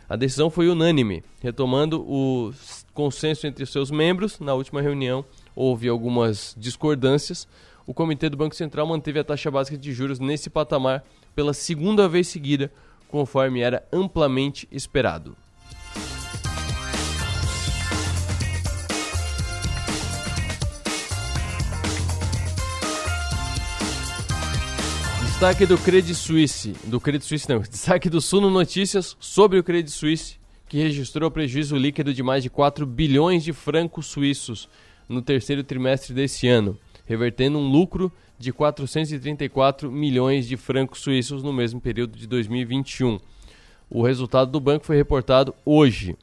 A 0.09 0.17
decisão 0.17 0.51
foi 0.51 0.69
unânime, 0.69 1.23
retomando 1.41 2.03
o 2.03 2.53
consenso 2.93 3.47
entre 3.47 3.65
seus 3.65 3.91
membros 3.91 4.39
na 4.39 4.53
última 4.55 4.83
reunião 4.83 5.25
houve 5.55 5.89
algumas 5.89 6.55
discordâncias, 6.59 7.47
o 7.87 7.95
Comitê 7.95 8.29
do 8.29 8.37
Banco 8.37 8.55
Central 8.55 8.87
manteve 8.87 9.19
a 9.19 9.25
taxa 9.25 9.51
básica 9.51 9.77
de 9.77 9.93
juros 9.93 10.19
nesse 10.19 10.49
patamar 10.49 11.05
pela 11.35 11.53
segunda 11.53 12.09
vez 12.09 12.29
seguida, 12.29 12.73
conforme 13.09 13.61
era 13.61 13.87
amplamente 13.93 14.67
esperado. 14.73 15.37
Destaque 25.45 25.67
do 25.67 25.77
Credit 25.77 26.15
Suisse, 26.15 26.73
do 26.85 26.99
Credit 26.99 27.23
Suisse 27.23 27.47
não, 27.47 27.59
destaque 27.71 28.09
do 28.09 28.19
Suno 28.19 28.49
Notícias 28.49 29.15
sobre 29.21 29.59
o 29.59 29.63
Credit 29.63 29.91
Suisse, 29.91 30.39
que 30.67 30.79
registrou 30.79 31.31
prejuízo 31.31 31.77
líquido 31.77 32.15
de 32.15 32.23
mais 32.23 32.43
de 32.43 32.49
4 32.49 32.87
bilhões 32.87 33.45
de 33.45 33.53
francos 33.53 34.07
suíços 34.07 34.71
no 35.07 35.21
terceiro 35.21 35.63
trimestre 35.63 36.15
desse 36.15 36.49
ano, 36.49 36.79
revertendo 37.05 37.59
um 37.59 37.69
lucro 37.69 38.11
de 38.39 38.55
434 38.55 39.93
milhões 39.93 40.49
de 40.49 40.57
francos 40.57 41.01
suíços 41.01 41.43
no 41.43 41.53
mesmo 41.53 41.79
período 41.79 42.17
de 42.17 42.27
2021. 42.27 43.21
O 43.91 44.03
resultado 44.03 44.51
do 44.51 44.59
banco 44.59 44.87
foi 44.87 44.97
reportado 44.97 45.55
hoje. 45.63 46.17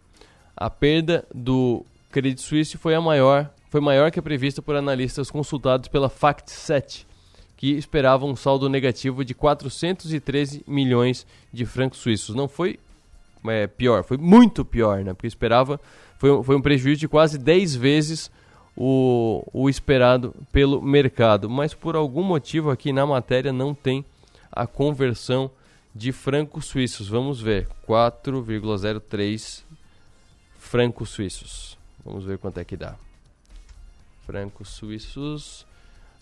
A 0.58 0.68
perda 0.68 1.28
do 1.32 1.86
Credit 2.10 2.42
Suisse 2.42 2.76
foi 2.76 2.96
a 2.96 3.02
maior, 3.02 3.54
foi 3.70 3.82
maior 3.82 4.10
que 4.10 4.18
a 4.18 4.24
prevista 4.24 4.64
por 4.64 4.76
analistas 4.76 5.30
consultados 5.30 5.88
pela 5.88 6.10
FactSet, 6.10 7.06
que 7.62 7.74
esperavam 7.74 8.28
um 8.28 8.36
saldo 8.36 8.68
negativo 8.68 9.24
de 9.24 9.36
413 9.36 10.64
milhões 10.66 11.28
de 11.54 11.64
francos 11.64 12.00
suíços. 12.00 12.34
Não 12.34 12.48
foi 12.48 12.80
é, 13.48 13.68
pior, 13.68 14.04
foi 14.04 14.18
muito 14.18 14.66
pior, 14.66 15.04
né? 15.04 15.14
Porque 15.14 15.28
esperava 15.28 15.80
foi, 16.18 16.44
foi 16.44 16.56
um 16.56 16.62
prejuízo 16.62 17.02
de 17.02 17.08
quase 17.08 17.38
10 17.38 17.76
vezes 17.76 18.32
o, 18.76 19.48
o 19.54 19.70
esperado 19.70 20.34
pelo 20.52 20.82
mercado. 20.82 21.48
Mas 21.48 21.72
por 21.72 21.96
algum 21.96 22.24
motivo 22.24 22.72
aqui 22.72 22.92
na 22.92 23.06
matéria 23.06 23.54
não 23.54 23.76
tem 23.76 24.04
a 24.52 24.66
conversão 24.66 25.52
de 25.94 26.12
francos 26.12 26.66
suíços. 26.66 27.08
Vamos 27.08 27.40
ver, 27.40 27.68
4,03 27.88 29.62
francos 30.58 31.10
suíços. 31.10 31.78
Vamos 32.04 32.26
ver 32.26 32.40
quanto 32.40 32.60
é 32.60 32.66
que 32.66 32.76
dá. 32.76 32.96
Francos 34.26 34.70
suíços 34.70 35.64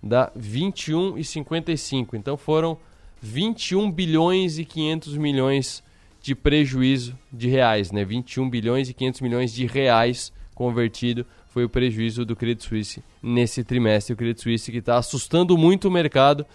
dá 0.02 0.32
21,55. 0.38 2.10
Então 2.14 2.38
foram 2.38 2.78
21 3.22 3.92
bilhões 3.92 4.58
e 4.58 4.66
500 4.66 5.18
milhões 5.18 5.84
de 6.22 6.36
prejuízo 6.36 7.18
de 7.32 7.48
reais, 7.48 7.92
né? 7.92 8.04
21 8.04 8.50
bilhões 8.50 8.90
e 8.90 8.94
500 8.94 9.22
milhões 9.22 9.54
de 9.54 9.66
reais 9.66 10.32
convertido 10.54 11.26
foi 11.50 11.64
o 11.64 11.70
prejuízo 11.70 12.26
do 12.26 12.36
Credit 12.36 12.64
Suisse 12.64 13.04
nesse 13.22 13.64
trimestre. 13.64 14.14
O 14.14 14.18
Credit 14.18 14.42
Suisse 14.42 14.72
que 14.72 14.78
está 14.78 14.98
assustando 14.98 15.58
muito 15.58 15.88
o 15.88 15.92
mercado, 15.92 16.46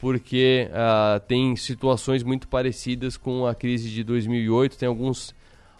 porque 0.00 0.68
uh, 0.70 1.20
tem 1.20 1.54
situações 1.56 2.22
muito 2.22 2.48
parecidas 2.48 3.16
com 3.16 3.46
a 3.46 3.54
crise 3.54 3.90
de 3.90 4.02
2008, 4.02 4.78
tem 4.78 4.88
alguns, 4.88 5.34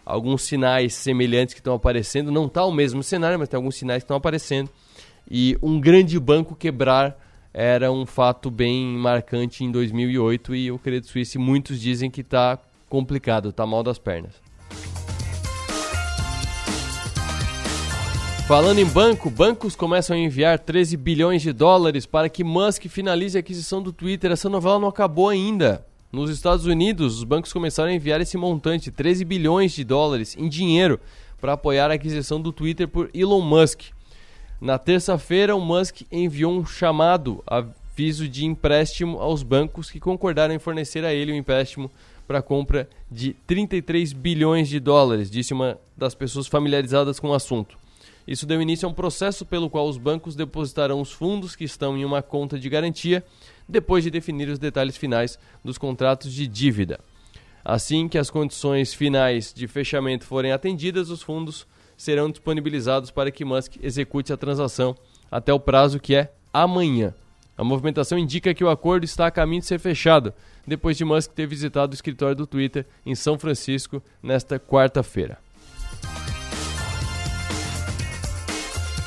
alguns 0.05 0.43
sinais 0.43 0.93
semelhantes 0.93 1.53
que 1.53 1.61
estão 1.61 1.73
aparecendo. 1.73 2.31
Não 2.31 2.45
está 2.45 2.63
o 2.63 2.71
mesmo 2.71 3.01
cenário, 3.01 3.39
mas 3.39 3.49
tem 3.49 3.57
alguns 3.57 3.75
sinais 3.75 4.03
que 4.03 4.05
estão 4.05 4.17
aparecendo. 4.17 4.69
E 5.29 5.57
um 5.61 5.79
grande 5.79 6.19
banco 6.19 6.55
quebrar 6.55 7.17
era 7.53 7.91
um 7.91 8.05
fato 8.05 8.49
bem 8.49 8.85
marcante 8.85 9.63
em 9.63 9.71
2008 9.71 10.55
e 10.55 10.71
o 10.71 10.79
Credit 10.79 11.07
Suisse 11.07 11.37
muitos 11.37 11.79
dizem 11.79 12.09
que 12.09 12.21
está 12.21 12.57
complicado, 12.89 13.49
está 13.49 13.65
mal 13.65 13.83
das 13.83 13.99
pernas. 13.99 14.41
Falando 18.47 18.79
em 18.79 18.85
banco, 18.85 19.29
bancos 19.29 19.75
começam 19.75 20.15
a 20.15 20.19
enviar 20.19 20.57
13 20.57 20.97
bilhões 20.97 21.43
de 21.43 21.53
dólares 21.53 22.07
para 22.07 22.27
que 22.27 22.43
Musk 22.43 22.85
finalize 22.87 23.37
a 23.37 23.41
aquisição 23.41 23.79
do 23.79 23.93
Twitter. 23.93 24.31
Essa 24.31 24.49
novela 24.49 24.79
não 24.79 24.87
acabou 24.87 25.29
ainda. 25.29 25.85
Nos 26.11 26.31
Estados 26.31 26.65
Unidos, 26.65 27.19
os 27.19 27.23
bancos 27.23 27.53
começaram 27.53 27.91
a 27.91 27.93
enviar 27.93 28.19
esse 28.19 28.35
montante, 28.35 28.89
13 28.89 29.23
bilhões 29.23 29.73
de 29.73 29.83
dólares, 29.83 30.35
em 30.35 30.49
dinheiro, 30.49 30.99
para 31.39 31.53
apoiar 31.53 31.91
a 31.91 31.93
aquisição 31.93 32.41
do 32.41 32.51
Twitter 32.51 32.87
por 32.87 33.11
Elon 33.13 33.41
Musk. 33.41 33.91
Na 34.61 34.77
terça-feira, 34.77 35.55
o 35.55 35.61
Musk 35.61 36.01
enviou 36.11 36.51
um 36.51 36.65
chamado 36.65 37.41
aviso 37.47 38.27
de 38.27 38.45
empréstimo 38.45 39.17
aos 39.17 39.41
bancos 39.41 39.89
que 39.89 40.01
concordaram 40.01 40.53
em 40.53 40.59
fornecer 40.59 41.05
a 41.05 41.13
ele 41.13 41.31
um 41.31 41.35
empréstimo 41.35 41.89
para 42.27 42.39
a 42.39 42.41
compra 42.41 42.89
de 43.09 43.33
33 43.47 44.11
bilhões 44.11 44.67
de 44.67 44.79
dólares, 44.79 45.31
disse 45.31 45.53
uma 45.53 45.79
das 45.95 46.13
pessoas 46.13 46.45
familiarizadas 46.45 47.21
com 47.21 47.29
o 47.29 47.33
assunto. 47.33 47.77
Isso 48.27 48.45
deu 48.45 48.61
início 48.61 48.85
a 48.85 48.91
um 48.91 48.93
processo 48.93 49.45
pelo 49.45 49.69
qual 49.69 49.87
os 49.87 49.97
bancos 49.97 50.35
depositarão 50.35 50.99
os 50.99 51.11
fundos 51.11 51.55
que 51.55 51.63
estão 51.63 51.97
em 51.97 52.03
uma 52.03 52.21
conta 52.21 52.59
de 52.59 52.69
garantia 52.69 53.23
depois 53.67 54.03
de 54.03 54.11
definir 54.11 54.49
os 54.49 54.59
detalhes 54.59 54.97
finais 54.97 55.39
dos 55.63 55.77
contratos 55.77 56.33
de 56.33 56.45
dívida. 56.45 56.99
Assim 57.63 58.09
que 58.09 58.17
as 58.17 58.29
condições 58.29 58.93
finais 58.93 59.53
de 59.53 59.67
fechamento 59.67 60.25
forem 60.25 60.51
atendidas, 60.51 61.09
os 61.09 61.23
fundos 61.23 61.65
serão 61.99 62.31
disponibilizados 62.31 63.11
para 63.11 63.29
que 63.29 63.43
Musk 63.43 63.75
execute 63.83 64.31
a 64.31 64.37
transação 64.37 64.95
até 65.29 65.53
o 65.53 65.59
prazo 65.59 65.99
que 65.99 66.15
é 66.15 66.31
amanhã. 66.53 67.13
A 67.57 67.63
movimentação 67.63 68.17
indica 68.17 68.53
que 68.53 68.63
o 68.63 68.69
acordo 68.69 69.03
está 69.03 69.27
a 69.27 69.31
caminho 69.31 69.59
de 69.59 69.67
ser 69.67 69.79
fechado, 69.79 70.33
depois 70.65 70.95
de 70.95 71.03
Musk 71.03 71.33
ter 71.33 71.45
visitado 71.45 71.91
o 71.91 71.93
escritório 71.93 72.37
do 72.37 72.47
Twitter 72.47 72.85
em 73.05 73.13
São 73.15 73.37
Francisco 73.37 74.01
nesta 74.23 74.57
quarta-feira. 74.57 75.37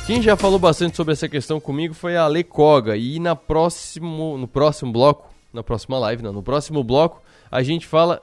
Quem 0.06 0.20
já 0.20 0.36
falou 0.36 0.58
bastante 0.58 0.94
sobre 0.94 1.14
essa 1.14 1.30
questão 1.30 1.58
comigo 1.58 1.94
foi 1.94 2.14
a 2.14 2.26
Ale 2.26 2.44
Koga. 2.44 2.94
E 2.94 3.18
na 3.18 3.34
próximo, 3.34 4.36
no 4.36 4.46
próximo 4.46 4.92
bloco, 4.92 5.32
na 5.50 5.62
próxima 5.62 5.98
live, 5.98 6.22
não, 6.22 6.32
no 6.34 6.42
próximo 6.42 6.84
bloco, 6.84 7.22
a 7.50 7.62
gente 7.62 7.86
fala 7.86 8.20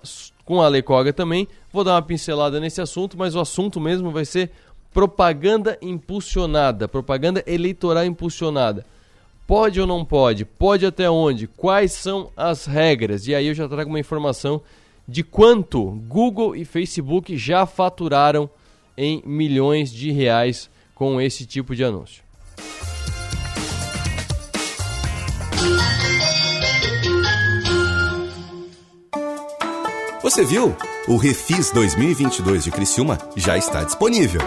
com 0.50 0.64
a 0.64 0.66
Ale 0.66 0.82
Koga 0.82 1.14
também. 1.14 1.48
Vou 1.72 1.84
dar 1.84 1.94
uma 1.94 2.02
pincelada 2.02 2.60
nesse 2.60 2.82
assunto, 2.82 3.16
mas 3.16 3.36
o 3.36 3.40
assunto 3.40 3.80
mesmo 3.80 4.10
vai 4.10 4.26
ser 4.26 4.50
propaganda 4.92 5.78
impulsionada, 5.80 6.88
propaganda 6.88 7.44
eleitoral 7.46 8.04
impulsionada. 8.04 8.84
Pode 9.46 9.80
ou 9.80 9.86
não 9.86 10.04
pode? 10.04 10.46
Pode 10.46 10.88
até 10.88 11.08
onde? 11.08 11.46
Quais 11.46 11.92
são 11.92 12.32
as 12.36 12.66
regras? 12.66 13.28
E 13.28 13.36
aí 13.36 13.46
eu 13.46 13.54
já 13.54 13.70
trago 13.70 13.92
uma 13.92 14.00
informação 14.00 14.60
de 15.08 15.22
quanto 15.22 15.86
Google 16.08 16.56
e 16.56 16.66
Facebook 16.66 17.38
já 17.38 17.68
faturaram 17.68 18.50
em 18.98 19.22
milhões 19.28 19.92
de 19.92 20.12
reais 20.12 20.68
com 20.96 21.22
esse 21.22 21.46
tipo 21.46 21.76
de 21.76 21.84
anúncio. 21.84 22.24
Você 30.30 30.46
viu? 30.46 30.76
O 31.08 31.18
Refis 31.18 31.72
2022 31.72 32.64
de 32.64 32.70
Criciúma 32.70 33.18
já 33.36 33.58
está 33.58 33.84
disponível. 33.84 34.40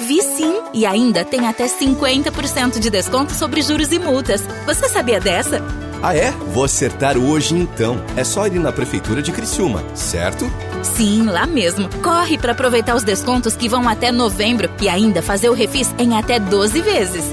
Vi 0.00 0.22
sim, 0.22 0.62
e 0.72 0.86
ainda 0.86 1.26
tem 1.26 1.46
até 1.46 1.66
50% 1.66 2.78
de 2.78 2.88
desconto 2.88 3.34
sobre 3.34 3.60
juros 3.60 3.92
e 3.92 3.98
multas. 3.98 4.40
Você 4.64 4.88
sabia 4.88 5.20
dessa? 5.20 5.62
Ah 6.02 6.16
é? 6.16 6.30
Vou 6.30 6.64
acertar 6.64 7.18
hoje 7.18 7.54
então. 7.54 8.02
É 8.16 8.24
só 8.24 8.46
ir 8.46 8.58
na 8.58 8.72
prefeitura 8.72 9.20
de 9.20 9.30
Criciúma, 9.30 9.84
certo? 9.94 10.50
Sim, 10.82 11.26
lá 11.26 11.46
mesmo. 11.46 11.90
Corre 12.02 12.38
para 12.38 12.52
aproveitar 12.52 12.96
os 12.96 13.02
descontos 13.02 13.54
que 13.54 13.68
vão 13.68 13.86
até 13.86 14.10
novembro 14.10 14.70
e 14.80 14.88
ainda 14.88 15.20
fazer 15.20 15.50
o 15.50 15.54
refis 15.54 15.94
em 15.98 16.16
até 16.16 16.38
12 16.38 16.80
vezes. 16.80 17.24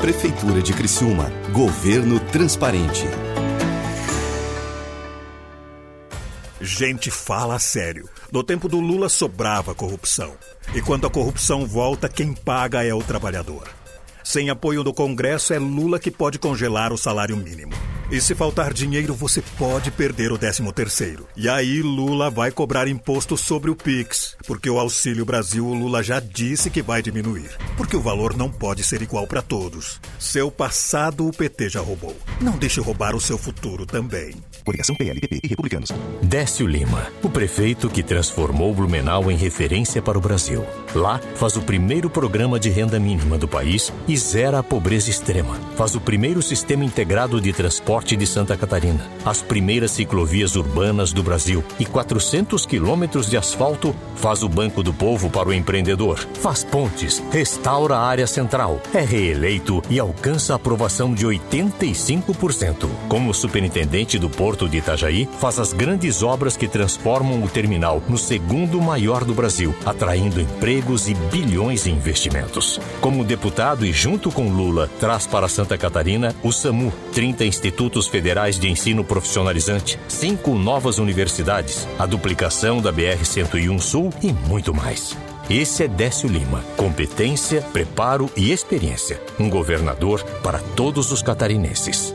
Prefeitura 0.00 0.60
de 0.60 0.72
Criciúma. 0.72 1.30
Governo 1.52 2.18
transparente. 2.18 3.06
Gente 6.66 7.12
fala 7.12 7.60
sério. 7.60 8.08
No 8.32 8.42
tempo 8.42 8.68
do 8.68 8.80
Lula 8.80 9.08
sobrava 9.08 9.72
corrupção. 9.72 10.32
E 10.74 10.82
quando 10.82 11.06
a 11.06 11.10
corrupção 11.10 11.64
volta, 11.64 12.08
quem 12.08 12.34
paga 12.34 12.82
é 12.82 12.92
o 12.92 13.04
trabalhador. 13.04 13.68
Sem 14.26 14.50
apoio 14.50 14.82
do 14.82 14.92
Congresso, 14.92 15.54
é 15.54 15.58
Lula 15.60 16.00
que 16.00 16.10
pode 16.10 16.36
congelar 16.36 16.92
o 16.92 16.98
salário 16.98 17.36
mínimo. 17.36 17.72
E 18.10 18.20
se 18.20 18.34
faltar 18.34 18.72
dinheiro, 18.72 19.14
você 19.14 19.40
pode 19.56 19.90
perder 19.92 20.32
o 20.32 20.38
13 20.38 20.72
terceiro. 20.72 21.28
E 21.36 21.48
aí 21.48 21.80
Lula 21.80 22.28
vai 22.28 22.50
cobrar 22.50 22.88
imposto 22.88 23.36
sobre 23.36 23.70
o 23.70 23.76
Pix, 23.76 24.36
porque 24.44 24.68
o 24.68 24.80
Auxílio 24.80 25.24
Brasil 25.24 25.64
o 25.64 25.74
Lula 25.74 26.02
já 26.02 26.18
disse 26.18 26.70
que 26.70 26.82
vai 26.82 27.02
diminuir, 27.02 27.50
porque 27.76 27.96
o 27.96 28.00
valor 28.00 28.36
não 28.36 28.50
pode 28.50 28.82
ser 28.82 29.00
igual 29.00 29.28
para 29.28 29.42
todos. 29.42 30.00
Seu 30.18 30.50
passado 30.50 31.26
o 31.26 31.32
PT 31.32 31.68
já 31.68 31.80
roubou. 31.80 32.16
Não 32.40 32.58
deixe 32.58 32.80
roubar 32.80 33.14
o 33.14 33.20
seu 33.20 33.38
futuro 33.38 33.86
também. 33.86 34.34
Coligação 34.64 34.96
PLPP 34.96 35.40
e 35.42 35.48
Republicanos. 35.48 35.92
Décio 36.22 36.66
Lima, 36.66 37.06
o 37.22 37.30
prefeito 37.30 37.88
que 37.88 38.02
transformou 38.02 38.74
Blumenau 38.74 39.30
em 39.30 39.36
referência 39.36 40.02
para 40.02 40.18
o 40.18 40.20
Brasil. 40.20 40.64
Lá, 40.94 41.20
faz 41.36 41.56
o 41.56 41.62
primeiro 41.62 42.10
programa 42.10 42.58
de 42.58 42.70
renda 42.70 42.98
mínima 42.98 43.38
do 43.38 43.46
país 43.46 43.92
e 44.08 44.15
zera 44.16 44.58
a 44.58 44.62
pobreza 44.62 45.10
extrema. 45.10 45.58
Faz 45.76 45.94
o 45.94 46.00
primeiro 46.00 46.42
sistema 46.42 46.84
integrado 46.84 47.40
de 47.40 47.52
transporte 47.52 48.16
de 48.16 48.26
Santa 48.26 48.56
Catarina, 48.56 49.04
as 49.24 49.42
primeiras 49.42 49.90
ciclovias 49.90 50.56
urbanas 50.56 51.12
do 51.12 51.22
Brasil 51.22 51.64
e 51.78 51.84
400 51.84 52.66
quilômetros 52.66 53.28
de 53.28 53.36
asfalto. 53.36 53.94
Faz 54.16 54.42
o 54.42 54.48
Banco 54.48 54.82
do 54.82 54.92
Povo 54.92 55.28
para 55.28 55.48
o 55.48 55.52
empreendedor. 55.52 56.18
Faz 56.40 56.64
pontes, 56.64 57.22
restaura 57.30 57.96
a 57.96 58.06
área 58.06 58.26
central. 58.26 58.80
É 58.94 59.00
reeleito 59.00 59.82
e 59.90 59.98
alcança 59.98 60.52
a 60.52 60.56
aprovação 60.56 61.12
de 61.12 61.26
85%. 61.26 62.88
Como 63.08 63.34
superintendente 63.34 64.18
do 64.18 64.28
Porto 64.28 64.68
de 64.68 64.78
Itajaí 64.78 65.28
faz 65.38 65.58
as 65.58 65.72
grandes 65.72 66.22
obras 66.22 66.56
que 66.56 66.68
transformam 66.68 67.42
o 67.42 67.48
terminal 67.48 68.02
no 68.08 68.18
segundo 68.18 68.80
maior 68.80 69.24
do 69.24 69.34
Brasil, 69.34 69.74
atraindo 69.84 70.40
empregos 70.40 71.08
e 71.08 71.14
bilhões 71.14 71.86
em 71.86 71.92
investimentos. 71.92 72.80
Como 73.00 73.24
deputado 73.24 73.84
e 73.84 73.92
junto 74.06 74.30
com 74.30 74.48
Lula, 74.48 74.88
traz 75.00 75.26
para 75.26 75.48
Santa 75.48 75.76
Catarina 75.76 76.32
o 76.40 76.52
SAMU, 76.52 76.92
30 77.12 77.44
institutos 77.44 78.06
federais 78.06 78.56
de 78.56 78.70
ensino 78.70 79.02
profissionalizante, 79.02 79.98
cinco 80.06 80.54
novas 80.54 80.98
universidades, 80.98 81.88
a 81.98 82.06
duplicação 82.06 82.80
da 82.80 82.92
BR-101 82.92 83.80
Sul 83.80 84.10
e 84.22 84.32
muito 84.32 84.72
mais. 84.72 85.16
Esse 85.50 85.82
é 85.82 85.88
Décio 85.88 86.28
Lima. 86.28 86.64
Competência, 86.76 87.62
preparo 87.72 88.30
e 88.36 88.52
experiência. 88.52 89.20
Um 89.40 89.50
governador 89.50 90.22
para 90.40 90.60
todos 90.60 91.10
os 91.10 91.20
catarinenses. 91.20 92.14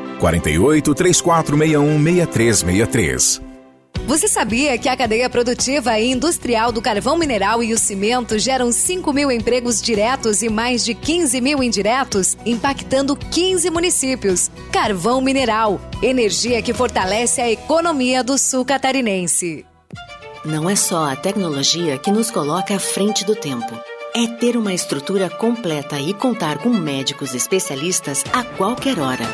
48 0.21 0.93
3461 0.93 2.03
6363. 2.03 3.41
Você 4.05 4.27
sabia 4.27 4.77
que 4.77 4.89
a 4.89 4.95
cadeia 4.95 5.29
produtiva 5.29 5.97
e 5.99 6.11
industrial 6.11 6.71
do 6.71 6.81
carvão 6.81 7.17
mineral 7.17 7.63
e 7.63 7.73
o 7.73 7.77
cimento 7.77 8.37
geram 8.37 8.71
5 8.71 9.11
mil 9.13 9.31
empregos 9.31 9.81
diretos 9.81 10.41
e 10.41 10.49
mais 10.49 10.83
de 10.83 10.93
15 10.93 11.39
mil 11.41 11.63
indiretos, 11.63 12.37
impactando 12.45 13.15
15 13.15 13.69
municípios? 13.69 14.51
Carvão 14.71 15.21
mineral, 15.21 15.79
energia 16.03 16.61
que 16.61 16.73
fortalece 16.73 17.41
a 17.41 17.49
economia 17.49 18.23
do 18.23 18.37
sul 18.37 18.65
catarinense. 18.65 19.65
Não 20.43 20.69
é 20.69 20.75
só 20.75 21.11
a 21.11 21.15
tecnologia 21.15 21.97
que 21.97 22.11
nos 22.11 22.29
coloca 22.29 22.75
à 22.75 22.79
frente 22.79 23.23
do 23.23 23.35
tempo. 23.35 23.79
É 24.13 24.27
ter 24.27 24.57
uma 24.57 24.73
estrutura 24.73 25.29
completa 25.29 25.99
e 25.99 26.13
contar 26.13 26.57
com 26.57 26.69
médicos 26.69 27.33
especialistas 27.33 28.23
a 28.33 28.43
qualquer 28.43 28.99
hora. 28.99 29.25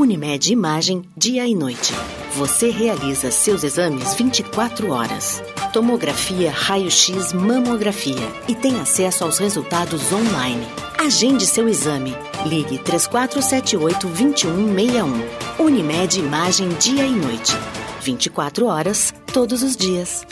Unimed 0.00 0.50
Imagem, 0.50 1.04
dia 1.14 1.46
e 1.46 1.54
noite. 1.54 1.92
Você 2.34 2.70
realiza 2.70 3.30
seus 3.30 3.62
exames 3.62 4.14
24 4.14 4.92
horas. 4.92 5.42
Tomografia, 5.74 6.50
raio-x, 6.50 7.34
mamografia 7.34 8.26
e 8.48 8.54
tem 8.54 8.80
acesso 8.80 9.24
aos 9.24 9.36
resultados 9.36 10.10
online. 10.10 10.66
Agende 10.98 11.46
seu 11.46 11.68
exame. 11.68 12.16
Ligue 12.46 12.78
3478-2161. 12.78 15.22
Unimed 15.58 16.18
Imagem, 16.18 16.70
dia 16.80 17.04
e 17.04 17.12
noite. 17.12 17.52
24 18.00 18.68
horas, 18.68 19.12
todos 19.34 19.62
os 19.62 19.76
dias. 19.76 20.26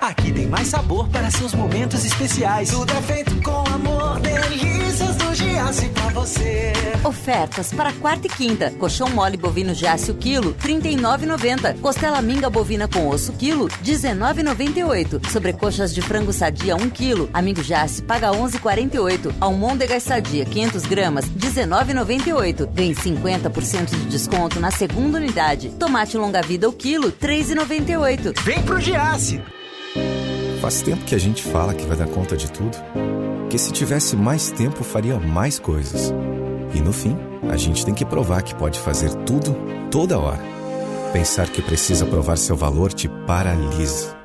Aqui 0.00 0.32
tem 0.32 0.48
mais 0.48 0.66
sabor 0.66 1.08
para 1.10 1.30
seus 1.30 1.54
momentos 1.54 2.04
especiais. 2.04 2.70
Tudo 2.70 2.92
é 2.92 3.02
feito 3.02 3.40
com 3.40 3.64
amor, 3.72 4.18
delícias 4.18 5.21
Giasse 5.62 5.88
pra 5.90 6.08
você. 6.08 6.72
Ofertas 7.04 7.72
para 7.72 7.92
quarta 7.92 8.26
e 8.26 8.30
quinta. 8.30 8.72
Colchão 8.72 9.08
mole 9.08 9.36
bovino 9.36 9.72
Giasse 9.72 10.10
o 10.10 10.14
quilo, 10.14 10.56
R$ 10.58 10.74
39,90. 10.74 11.80
Costela 11.80 12.20
minga 12.20 12.50
bovina 12.50 12.88
com 12.88 13.08
osso 13.08 13.32
quilo, 13.34 13.66
R$ 13.66 13.72
19,98. 13.84 15.30
Sobrecoxas 15.30 15.94
de 15.94 16.02
frango 16.02 16.32
sadia 16.32 16.74
1 16.74 16.90
quilo. 16.90 17.30
Amigo 17.32 17.62
Giasse 17.62 18.02
paga 18.02 18.32
R$ 18.32 18.38
11,48. 18.38 19.32
Almôndega 19.40 20.00
sadia 20.00 20.44
500 20.44 20.82
gramas, 20.84 21.26
R$ 21.26 21.34
19,98. 21.38 22.66
Ganhe 22.66 22.94
50% 22.94 23.90
de 23.90 24.06
desconto 24.06 24.58
na 24.58 24.72
segunda 24.72 25.18
unidade. 25.18 25.68
Tomate 25.78 26.16
longa 26.16 26.42
vida 26.42 26.68
o 26.68 26.72
quilo, 26.72 27.06
R$ 27.06 27.14
3,98. 27.20 28.40
Vem 28.42 28.60
pro 28.62 28.80
Giasse! 28.80 29.40
Faz 30.60 30.82
tempo 30.82 31.04
que 31.04 31.14
a 31.14 31.18
gente 31.18 31.42
fala 31.42 31.72
que 31.74 31.84
vai 31.86 31.96
dar 31.96 32.06
conta 32.06 32.36
de 32.36 32.50
tudo, 32.50 32.76
que 33.52 33.58
se 33.58 33.70
tivesse 33.70 34.16
mais 34.16 34.50
tempo 34.50 34.82
faria 34.82 35.20
mais 35.20 35.58
coisas. 35.58 36.10
E 36.72 36.80
no 36.80 36.90
fim, 36.90 37.14
a 37.50 37.56
gente 37.58 37.84
tem 37.84 37.92
que 37.92 38.02
provar 38.02 38.40
que 38.40 38.54
pode 38.54 38.80
fazer 38.80 39.12
tudo, 39.26 39.54
toda 39.90 40.18
hora. 40.18 40.40
Pensar 41.12 41.46
que 41.50 41.60
precisa 41.60 42.06
provar 42.06 42.38
seu 42.38 42.56
valor 42.56 42.94
te 42.94 43.10
paralisa. 43.26 44.16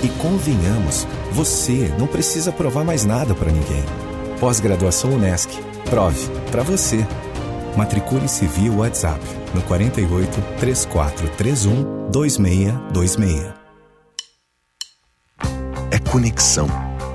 E 0.00 0.08
convenhamos, 0.10 1.08
você 1.32 1.92
não 1.98 2.06
precisa 2.06 2.52
provar 2.52 2.84
mais 2.84 3.04
nada 3.04 3.34
para 3.34 3.50
ninguém. 3.50 3.84
Pós-graduação 4.38 5.10
Unesc. 5.10 5.50
Prove 5.90 6.30
para 6.52 6.62
você. 6.62 7.04
Matricule-se 7.76 8.46
via 8.46 8.70
WhatsApp 8.70 9.20
no 9.52 9.62
48 9.62 10.40
3431 10.60 12.10
2626 12.12 13.62
conexão. 16.12 16.91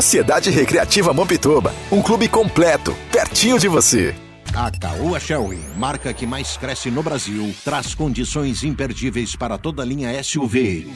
Sociedade 0.00 0.48
Recreativa 0.48 1.12
Mampituba, 1.12 1.74
um 1.92 2.00
clube 2.00 2.26
completo, 2.26 2.96
pertinho 3.12 3.58
de 3.58 3.68
você. 3.68 4.14
A 4.54 4.70
Caoa 4.70 5.20
Shelby, 5.20 5.58
marca 5.76 6.14
que 6.14 6.26
mais 6.26 6.56
cresce 6.56 6.90
no 6.90 7.02
Brasil, 7.02 7.54
traz 7.62 7.94
condições 7.94 8.64
imperdíveis 8.64 9.36
para 9.36 9.58
toda 9.58 9.82
a 9.82 9.84
linha 9.84 10.10
SUV. 10.24 10.90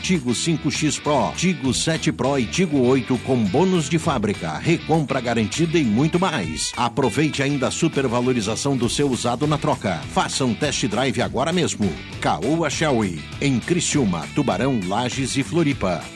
Tigo 0.00 0.30
5X 0.30 0.98
Pro, 1.02 1.30
Tigo 1.36 1.74
7 1.74 2.10
Pro 2.10 2.38
e 2.38 2.46
Tigo 2.46 2.78
8 2.78 3.18
com 3.18 3.36
bônus 3.44 3.90
de 3.90 3.98
fábrica, 3.98 4.56
recompra 4.56 5.20
garantida 5.20 5.76
e 5.76 5.84
muito 5.84 6.18
mais. 6.18 6.72
Aproveite 6.74 7.42
ainda 7.42 7.68
a 7.68 7.70
supervalorização 7.70 8.78
do 8.78 8.88
seu 8.88 9.10
usado 9.10 9.46
na 9.46 9.58
troca. 9.58 10.00
Faça 10.14 10.42
um 10.42 10.54
test 10.54 10.86
drive 10.86 11.20
agora 11.20 11.52
mesmo. 11.52 11.92
Caoa 12.18 12.70
Shelby, 12.70 13.22
em 13.42 13.60
Criciúma, 13.60 14.26
Tubarão, 14.34 14.80
Lages 14.88 15.36
e 15.36 15.42
Floripa. 15.42 16.15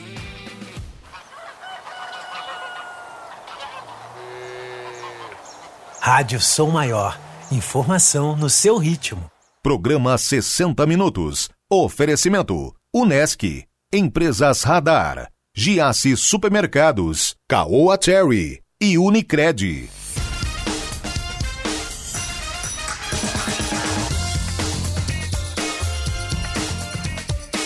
Rádio 6.03 6.41
Som 6.41 6.71
Maior. 6.71 7.15
Informação 7.51 8.35
no 8.35 8.49
seu 8.49 8.75
ritmo. 8.79 9.29
Programa 9.61 10.17
60 10.17 10.83
Minutos. 10.87 11.47
Oferecimento: 11.71 12.73
Unesc, 12.91 13.67
Empresas 13.93 14.63
Radar, 14.63 15.29
Giasse 15.55 16.17
Supermercados, 16.17 17.35
Caoa 17.47 17.99
Cherry 18.03 18.63
e 18.81 18.97
Unicred. 18.97 19.91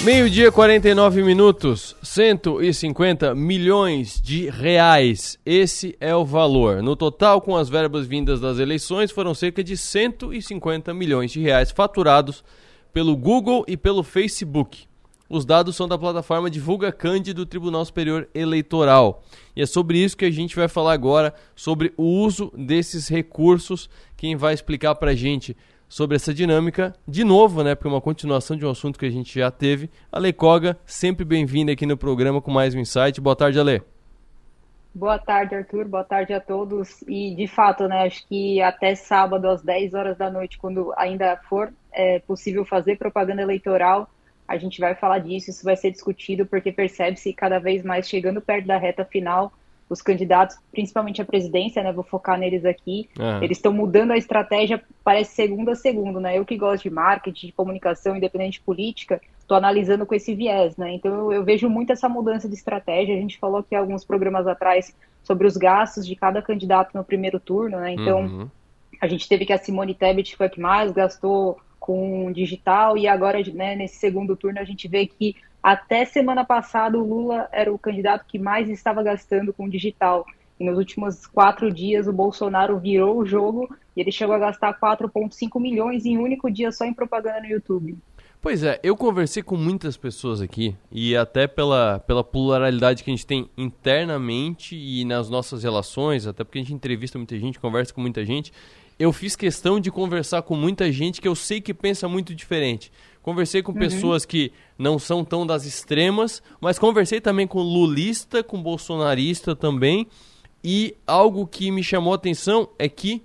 Meio-dia, 0.06 0.52
49 0.52 1.24
minutos, 1.24 1.96
150 2.04 3.34
milhões 3.34 4.22
de 4.22 4.52
reais. 4.52 5.40
Esse 5.44 5.98
é 6.00 6.16
o 6.16 6.24
valor. 6.24 6.84
No 6.84 6.96
total, 6.96 7.42
com 7.42 7.58
as 7.58 7.70
verbas 7.70 8.06
vindas 8.06 8.40
das 8.40 8.60
eleições, 8.60 9.10
foram 9.10 9.34
cerca 9.34 9.64
de 9.64 9.76
150 9.76 10.94
milhões 10.94 11.32
de 11.32 11.40
reais 11.40 11.72
faturados 11.72 12.44
pelo 12.94 13.18
Google 13.18 13.66
e 13.68 13.76
pelo 13.76 14.04
Facebook. 14.04 14.86
Os 15.28 15.44
dados 15.44 15.76
são 15.76 15.88
da 15.88 15.98
plataforma 15.98 16.52
Divulga 16.52 16.92
Cândido 16.92 17.44
do 17.44 17.50
Tribunal 17.50 17.84
Superior 17.84 18.30
Eleitoral. 18.36 19.24
E 19.56 19.64
é 19.64 19.66
sobre 19.66 19.98
isso 19.98 20.16
que 20.16 20.26
a 20.26 20.32
gente 20.32 20.56
vai 20.56 20.68
falar 20.68 20.94
agora, 20.94 21.34
sobre 21.56 21.92
o 21.98 22.04
uso 22.04 22.54
desses 22.56 23.08
recursos. 23.08 23.90
Quem 24.16 24.36
vai 24.36 24.54
explicar 24.54 24.94
para 24.94 25.12
a 25.12 25.16
gente 25.16 25.58
sobre 25.88 26.16
essa 26.16 26.34
dinâmica, 26.34 26.94
de 27.08 27.24
novo, 27.24 27.64
né, 27.64 27.76
porque 27.76 27.88
é 27.88 27.92
uma 27.92 28.02
continuação 28.02 28.58
de 28.58 28.66
um 28.66 28.70
assunto 28.70 29.00
que 29.00 29.06
a 29.06 29.10
gente 29.10 29.40
já 29.40 29.52
teve. 29.52 29.90
Ale 30.12 30.34
Koga, 30.34 30.78
sempre 30.86 31.24
bem-vinda 31.24 31.72
aqui 31.72 31.86
no 31.86 31.98
programa 31.98 32.42
com 32.42 32.52
mais 32.52 32.74
um 32.74 32.80
insight. 32.80 33.22
Boa 33.22 33.36
tarde, 33.36 33.60
Ale. 33.60 33.82
Boa 34.94 35.20
tarde, 35.20 35.56
Arthur. 35.56 35.86
Boa 35.86 36.06
tarde 36.06 36.34
a 36.34 36.40
todos. 36.40 37.02
E, 37.08 37.36
de 37.36 37.48
fato, 37.48 37.88
né, 37.88 38.04
acho 38.04 38.26
que 38.28 38.62
até 38.62 38.96
sábado, 38.96 39.50
às 39.50 39.62
10 39.62 39.94
horas 39.94 40.18
da 40.18 40.32
noite, 40.32 40.58
quando 40.58 40.94
ainda 40.96 41.36
for 41.50 41.74
é, 41.92 42.20
possível 42.20 42.64
fazer 42.64 42.98
propaganda 42.98 43.42
eleitoral, 43.42 44.10
a 44.48 44.58
gente 44.58 44.80
vai 44.80 44.96
falar 44.96 45.20
disso, 45.20 45.50
isso 45.50 45.66
vai 45.66 45.76
ser 45.76 45.92
discutido, 45.92 46.46
porque 46.46 46.72
percebe-se 46.72 47.34
cada 47.34 47.60
vez 47.60 47.84
mais 47.84 48.08
chegando 48.08 48.40
perto 48.40 48.68
da 48.68 48.78
reta 48.78 49.04
final 49.04 49.52
os 49.90 50.02
candidatos, 50.02 50.58
principalmente 50.72 51.22
a 51.22 51.26
presidência, 51.26 51.84
né? 51.84 51.92
Vou 51.92 52.04
focar 52.04 52.40
neles 52.40 52.66
aqui. 52.66 53.08
É. 53.20 53.44
Eles 53.44 53.58
estão 53.58 53.72
mudando 53.72 54.12
a 54.12 54.18
estratégia, 54.18 54.82
parece 55.04 55.36
segundo 55.36 55.70
a 55.70 55.76
segundo, 55.76 56.20
né? 56.20 56.38
Eu 56.38 56.46
que 56.46 56.58
gosto 56.58 56.84
de 56.84 56.90
marketing, 56.90 57.48
de 57.48 57.54
comunicação, 57.54 58.16
independente 58.16 58.54
de 58.54 58.62
política, 58.62 59.22
estou 59.40 59.56
analisando 59.56 60.06
com 60.06 60.16
esse 60.16 60.34
viés, 60.34 60.76
né? 60.76 60.94
Então 60.94 61.14
eu, 61.14 61.34
eu, 61.34 61.44
vejo 61.44 61.70
muito 61.70 61.92
essa 61.92 62.10
mudança 62.10 62.50
de 62.50 62.56
estratégia. 62.56 63.16
A 63.16 63.20
gente 63.20 63.38
falou 63.38 63.60
aqui 63.60 63.76
alguns 63.76 64.04
programas 64.04 64.48
atrás 64.48 64.96
sobre 65.24 65.46
os 65.46 65.56
gastos 65.56 66.06
de 66.06 66.16
cada 66.16 66.42
candidato 66.42 66.96
no 66.96 67.04
primeiro 67.04 67.40
turno, 67.40 67.80
né? 67.80 67.94
Então 67.94 68.22
uhum. 68.22 68.50
a 69.00 69.08
gente 69.08 69.30
teve 69.30 69.46
que 69.46 69.54
a 69.54 69.58
Simone 69.58 69.94
Tebet 69.94 70.36
foi 70.36 70.48
a 70.48 70.50
que 70.50 70.60
mais 70.60 70.92
gastou 70.92 71.60
com 71.80 72.32
digital 72.32 72.98
e 72.98 73.08
agora, 73.08 73.40
né, 73.54 73.76
nesse 73.76 73.98
segundo 73.98 74.36
turno 74.36 74.60
a 74.60 74.64
gente 74.64 74.88
vê 74.88 75.06
que 75.06 75.36
até 75.66 76.06
semana 76.06 76.46
passada, 76.46 76.96
o 76.96 77.04
Lula 77.04 77.50
era 77.52 77.74
o 77.74 77.80
candidato 77.80 78.24
que 78.28 78.38
mais 78.38 78.70
estava 78.70 79.02
gastando 79.02 79.52
com 79.52 79.68
digital. 79.68 80.24
E 80.60 80.64
nos 80.64 80.78
últimos 80.78 81.26
quatro 81.26 81.74
dias, 81.74 82.06
o 82.08 82.14
Bolsonaro 82.14 82.78
virou 82.78 83.18
o 83.18 83.26
jogo 83.26 83.68
e 83.98 84.02
ele 84.02 84.12
chegou 84.12 84.36
a 84.36 84.38
gastar 84.38 84.80
4,5 84.80 85.60
milhões 85.60 86.06
em 86.06 86.20
um 86.20 86.22
único 86.22 86.52
dia 86.52 86.72
só 86.72 86.86
em 86.86 86.94
propaganda 86.94 87.42
no 87.42 87.48
YouTube. 87.48 87.98
Pois 88.40 88.62
é, 88.62 88.80
eu 88.84 88.96
conversei 88.96 89.42
com 89.42 89.58
muitas 89.58 89.98
pessoas 89.98 90.40
aqui 90.40 90.76
e 90.92 91.18
até 91.18 91.48
pela, 91.48 91.98
pela 91.98 92.24
pluralidade 92.24 93.04
que 93.04 93.10
a 93.10 93.14
gente 93.14 93.26
tem 93.26 93.50
internamente 93.58 94.76
e 94.76 95.04
nas 95.04 95.32
nossas 95.32 95.64
relações, 95.64 96.28
até 96.28 96.44
porque 96.44 96.60
a 96.60 96.62
gente 96.62 96.76
entrevista 96.76 97.18
muita 97.18 97.40
gente, 97.40 97.60
conversa 97.60 97.92
com 97.92 98.02
muita 98.02 98.24
gente, 98.24 98.54
eu 99.00 99.12
fiz 99.12 99.36
questão 99.36 99.80
de 99.80 99.90
conversar 99.90 100.42
com 100.44 100.56
muita 100.56 100.92
gente 100.92 101.20
que 101.20 101.28
eu 101.28 101.36
sei 101.36 101.60
que 101.60 101.74
pensa 101.74 102.08
muito 102.08 102.36
diferente. 102.36 102.92
Conversei 103.26 103.64
com 103.64 103.72
uhum. 103.72 103.80
pessoas 103.80 104.24
que 104.24 104.52
não 104.78 105.00
são 105.00 105.26
tão 105.26 105.48
das 105.48 105.66
extremas, 105.66 106.44
mas 106.62 106.78
conversei 106.78 107.20
também 107.20 107.48
com 107.48 107.60
lulista, 107.60 108.44
com 108.44 108.62
bolsonarista 108.62 109.56
também. 109.56 110.06
E 110.64 110.96
algo 111.08 111.48
que 111.48 111.72
me 111.72 111.82
chamou 111.82 112.14
a 112.14 112.18
atenção 112.18 112.70
é 112.78 112.88
que 112.88 113.24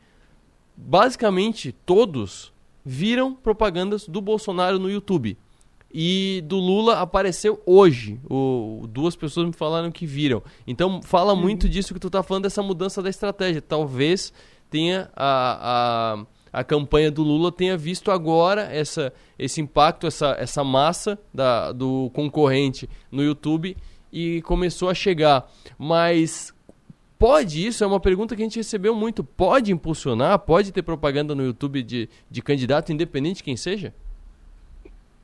basicamente 0.75 1.71
todos 1.85 2.51
viram 2.83 3.35
propagandas 3.35 4.09
do 4.09 4.23
Bolsonaro 4.23 4.79
no 4.79 4.91
YouTube. 4.91 5.37
E 5.93 6.43
do 6.47 6.57
Lula 6.57 7.01
apareceu 7.01 7.61
hoje. 7.67 8.19
O, 8.27 8.87
duas 8.89 9.15
pessoas 9.15 9.49
me 9.49 9.53
falaram 9.53 9.93
que 9.93 10.07
viram. 10.07 10.43
Então 10.67 11.03
fala 11.03 11.35
uhum. 11.35 11.43
muito 11.43 11.69
disso 11.69 11.93
que 11.93 12.01
tu 12.01 12.09
tá 12.09 12.23
falando, 12.23 12.45
dessa 12.45 12.63
mudança 12.63 13.03
da 13.03 13.11
estratégia. 13.11 13.61
Talvez 13.61 14.33
tenha 14.71 15.11
a, 15.15 16.17
a 16.23 16.27
a 16.53 16.65
campanha 16.65 17.11
do 17.11 17.23
Lula 17.23 17.53
tenha 17.53 17.77
visto 17.77 18.11
agora 18.11 18.63
essa, 18.63 19.13
esse 19.39 19.61
impacto, 19.61 20.07
essa, 20.07 20.37
essa 20.39 20.65
massa 20.65 21.19
da, 21.33 21.73
do 21.73 22.11
concorrente 22.13 22.89
no 23.11 23.23
YouTube 23.23 23.77
e 24.13 24.43
começou 24.43 24.89
a 24.89 24.95
chegar. 24.95 25.49
Mas 25.79 26.53
pode 27.19 27.65
isso? 27.67 27.85
É 27.85 27.87
uma 27.87 28.01
pergunta 28.01 28.35
que 28.35 28.43
a 28.43 28.45
gente 28.45 28.59
recebeu 28.59 28.95
muito. 28.95 29.23
Pode 29.23 29.73
impulsionar? 29.73 30.39
Pode 30.41 30.73
ter 30.73 30.83
propaganda 30.83 31.35
no 31.35 31.45
YouTube 31.45 31.83
de, 31.83 32.09
de 32.31 32.43
candidato, 32.43 32.93
independente 32.93 33.37
de 33.37 33.45
quem 33.45 33.57
seja? 33.57 33.95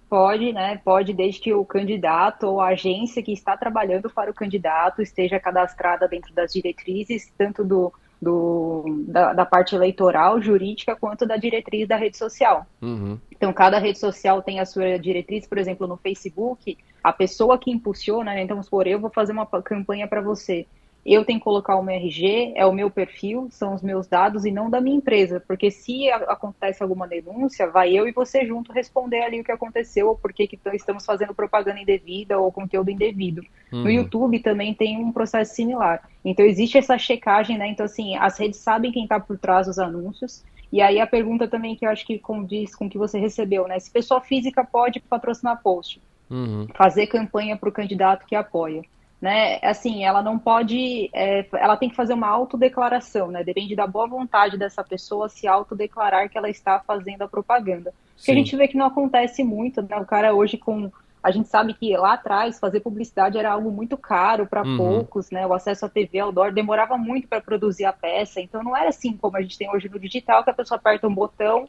Pode, 0.08 0.52
né? 0.52 0.80
Pode, 0.84 1.12
desde 1.12 1.40
que 1.40 1.52
o 1.52 1.64
candidato 1.64 2.46
ou 2.46 2.60
a 2.60 2.68
agência 2.68 3.20
que 3.20 3.32
está 3.32 3.56
trabalhando 3.56 4.08
para 4.08 4.30
o 4.30 4.34
candidato 4.34 5.02
esteja 5.02 5.40
cadastrada 5.40 6.06
dentro 6.06 6.32
das 6.32 6.52
diretrizes, 6.52 7.32
tanto 7.36 7.64
do 7.64 7.92
do, 8.20 9.04
da, 9.06 9.32
da, 9.32 9.44
parte 9.44 9.74
eleitoral, 9.74 10.40
jurídica, 10.40 10.96
quanto 10.96 11.26
da 11.26 11.36
diretriz 11.36 11.86
da 11.86 11.96
rede 11.96 12.16
social. 12.16 12.66
Uhum. 12.80 13.18
Então, 13.30 13.52
cada 13.52 13.78
rede 13.78 13.98
social 13.98 14.42
tem 14.42 14.58
a 14.60 14.64
sua 14.64 14.98
diretriz, 14.98 15.46
por 15.46 15.58
exemplo, 15.58 15.86
no 15.86 15.96
Facebook, 15.96 16.76
a 17.02 17.12
pessoa 17.12 17.58
que 17.58 17.70
impulsiona, 17.70 18.34
né, 18.34 18.42
então, 18.42 18.60
por 18.62 18.86
eu 18.86 19.00
vou 19.00 19.10
fazer 19.10 19.32
uma 19.32 19.46
campanha 19.46 20.08
para 20.08 20.20
você, 20.20 20.66
eu 21.14 21.24
tenho 21.24 21.38
que 21.38 21.44
colocar 21.44 21.76
o 21.76 21.84
meu 21.84 21.94
RG, 21.94 22.52
é 22.56 22.66
o 22.66 22.72
meu 22.72 22.90
perfil, 22.90 23.46
são 23.48 23.72
os 23.72 23.80
meus 23.80 24.08
dados 24.08 24.44
e 24.44 24.50
não 24.50 24.68
da 24.68 24.80
minha 24.80 24.96
empresa, 24.96 25.38
porque 25.46 25.70
se 25.70 26.10
acontece 26.10 26.82
alguma 26.82 27.06
denúncia, 27.06 27.70
vai 27.70 27.92
eu 27.92 28.08
e 28.08 28.12
você 28.12 28.44
junto 28.44 28.72
responder 28.72 29.20
ali 29.20 29.40
o 29.40 29.44
que 29.44 29.52
aconteceu, 29.52 30.08
ou 30.08 30.16
por 30.16 30.32
que 30.32 30.58
estamos 30.72 31.06
fazendo 31.06 31.32
propaganda 31.32 31.78
indevida 31.78 32.36
ou 32.38 32.50
conteúdo 32.50 32.90
indevido. 32.90 33.42
Uhum. 33.72 33.84
No 33.84 33.90
YouTube 33.90 34.40
também 34.40 34.74
tem 34.74 34.98
um 34.98 35.12
processo 35.12 35.54
similar. 35.54 36.02
Então 36.24 36.44
existe 36.44 36.76
essa 36.76 36.98
checagem, 36.98 37.56
né? 37.56 37.68
Então 37.68 37.86
assim, 37.86 38.16
as 38.16 38.36
redes 38.36 38.58
sabem 38.58 38.90
quem 38.90 39.04
está 39.04 39.20
por 39.20 39.38
trás 39.38 39.68
dos 39.68 39.78
anúncios. 39.78 40.44
E 40.72 40.82
aí 40.82 40.98
a 40.98 41.06
pergunta 41.06 41.46
também 41.46 41.76
que 41.76 41.86
eu 41.86 41.90
acho 41.90 42.04
que 42.04 42.18
condiz 42.18 42.74
com 42.74 42.86
o 42.86 42.90
que 42.90 42.98
você 42.98 43.20
recebeu, 43.20 43.68
né? 43.68 43.78
Se 43.78 43.92
pessoa 43.92 44.20
física 44.20 44.64
pode 44.64 44.98
patrocinar 44.98 45.62
post, 45.62 46.02
uhum. 46.28 46.66
fazer 46.74 47.06
campanha 47.06 47.56
para 47.56 47.68
o 47.68 47.72
candidato 47.72 48.26
que 48.26 48.34
apoia 48.34 48.82
né? 49.20 49.58
Assim, 49.62 50.04
ela 50.04 50.22
não 50.22 50.38
pode, 50.38 51.10
é, 51.12 51.46
ela 51.54 51.76
tem 51.76 51.88
que 51.88 51.96
fazer 51.96 52.14
uma 52.14 52.28
autodeclaração, 52.28 53.28
né? 53.28 53.42
Depende 53.42 53.74
da 53.74 53.86
boa 53.86 54.06
vontade 54.06 54.58
dessa 54.58 54.84
pessoa 54.84 55.28
se 55.28 55.46
autodeclarar 55.46 56.28
que 56.28 56.36
ela 56.36 56.50
está 56.50 56.78
fazendo 56.80 57.22
a 57.22 57.28
propaganda. 57.28 57.94
Porque 58.16 58.30
a 58.30 58.34
gente 58.34 58.56
vê 58.56 58.68
que 58.68 58.76
não 58.76 58.86
acontece 58.86 59.42
muito, 59.42 59.82
né? 59.82 59.96
O 59.96 60.06
cara 60.06 60.34
hoje 60.34 60.56
com 60.56 60.90
a 61.22 61.32
gente 61.32 61.48
sabe 61.48 61.74
que 61.74 61.96
lá 61.96 62.12
atrás 62.12 62.60
fazer 62.60 62.78
publicidade 62.78 63.36
era 63.36 63.50
algo 63.50 63.68
muito 63.68 63.96
caro 63.96 64.46
para 64.46 64.62
uhum. 64.62 64.76
poucos, 64.76 65.28
né? 65.28 65.44
O 65.44 65.52
acesso 65.52 65.84
à 65.84 65.88
TV, 65.88 66.20
ao 66.20 66.30
DOR, 66.30 66.52
demorava 66.52 66.96
muito 66.96 67.26
para 67.26 67.40
produzir 67.40 67.84
a 67.84 67.92
peça. 67.92 68.40
Então 68.40 68.62
não 68.62 68.76
era 68.76 68.90
assim 68.90 69.16
como 69.16 69.36
a 69.36 69.42
gente 69.42 69.58
tem 69.58 69.68
hoje 69.68 69.88
no 69.88 69.98
digital, 69.98 70.44
que 70.44 70.50
a 70.50 70.54
pessoa 70.54 70.78
aperta 70.78 71.08
um 71.08 71.14
botão, 71.14 71.66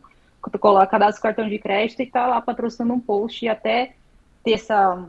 coloca, 0.60 0.86
cadastra 0.86 1.20
o 1.20 1.24
cartão 1.24 1.50
de 1.50 1.58
crédito 1.58 2.00
e 2.02 2.04
está 2.04 2.28
lá 2.28 2.40
patrocinando 2.40 2.94
um 2.94 3.00
post 3.00 3.44
e 3.44 3.50
até 3.50 3.96
ter 4.44 4.54
essa 4.54 5.08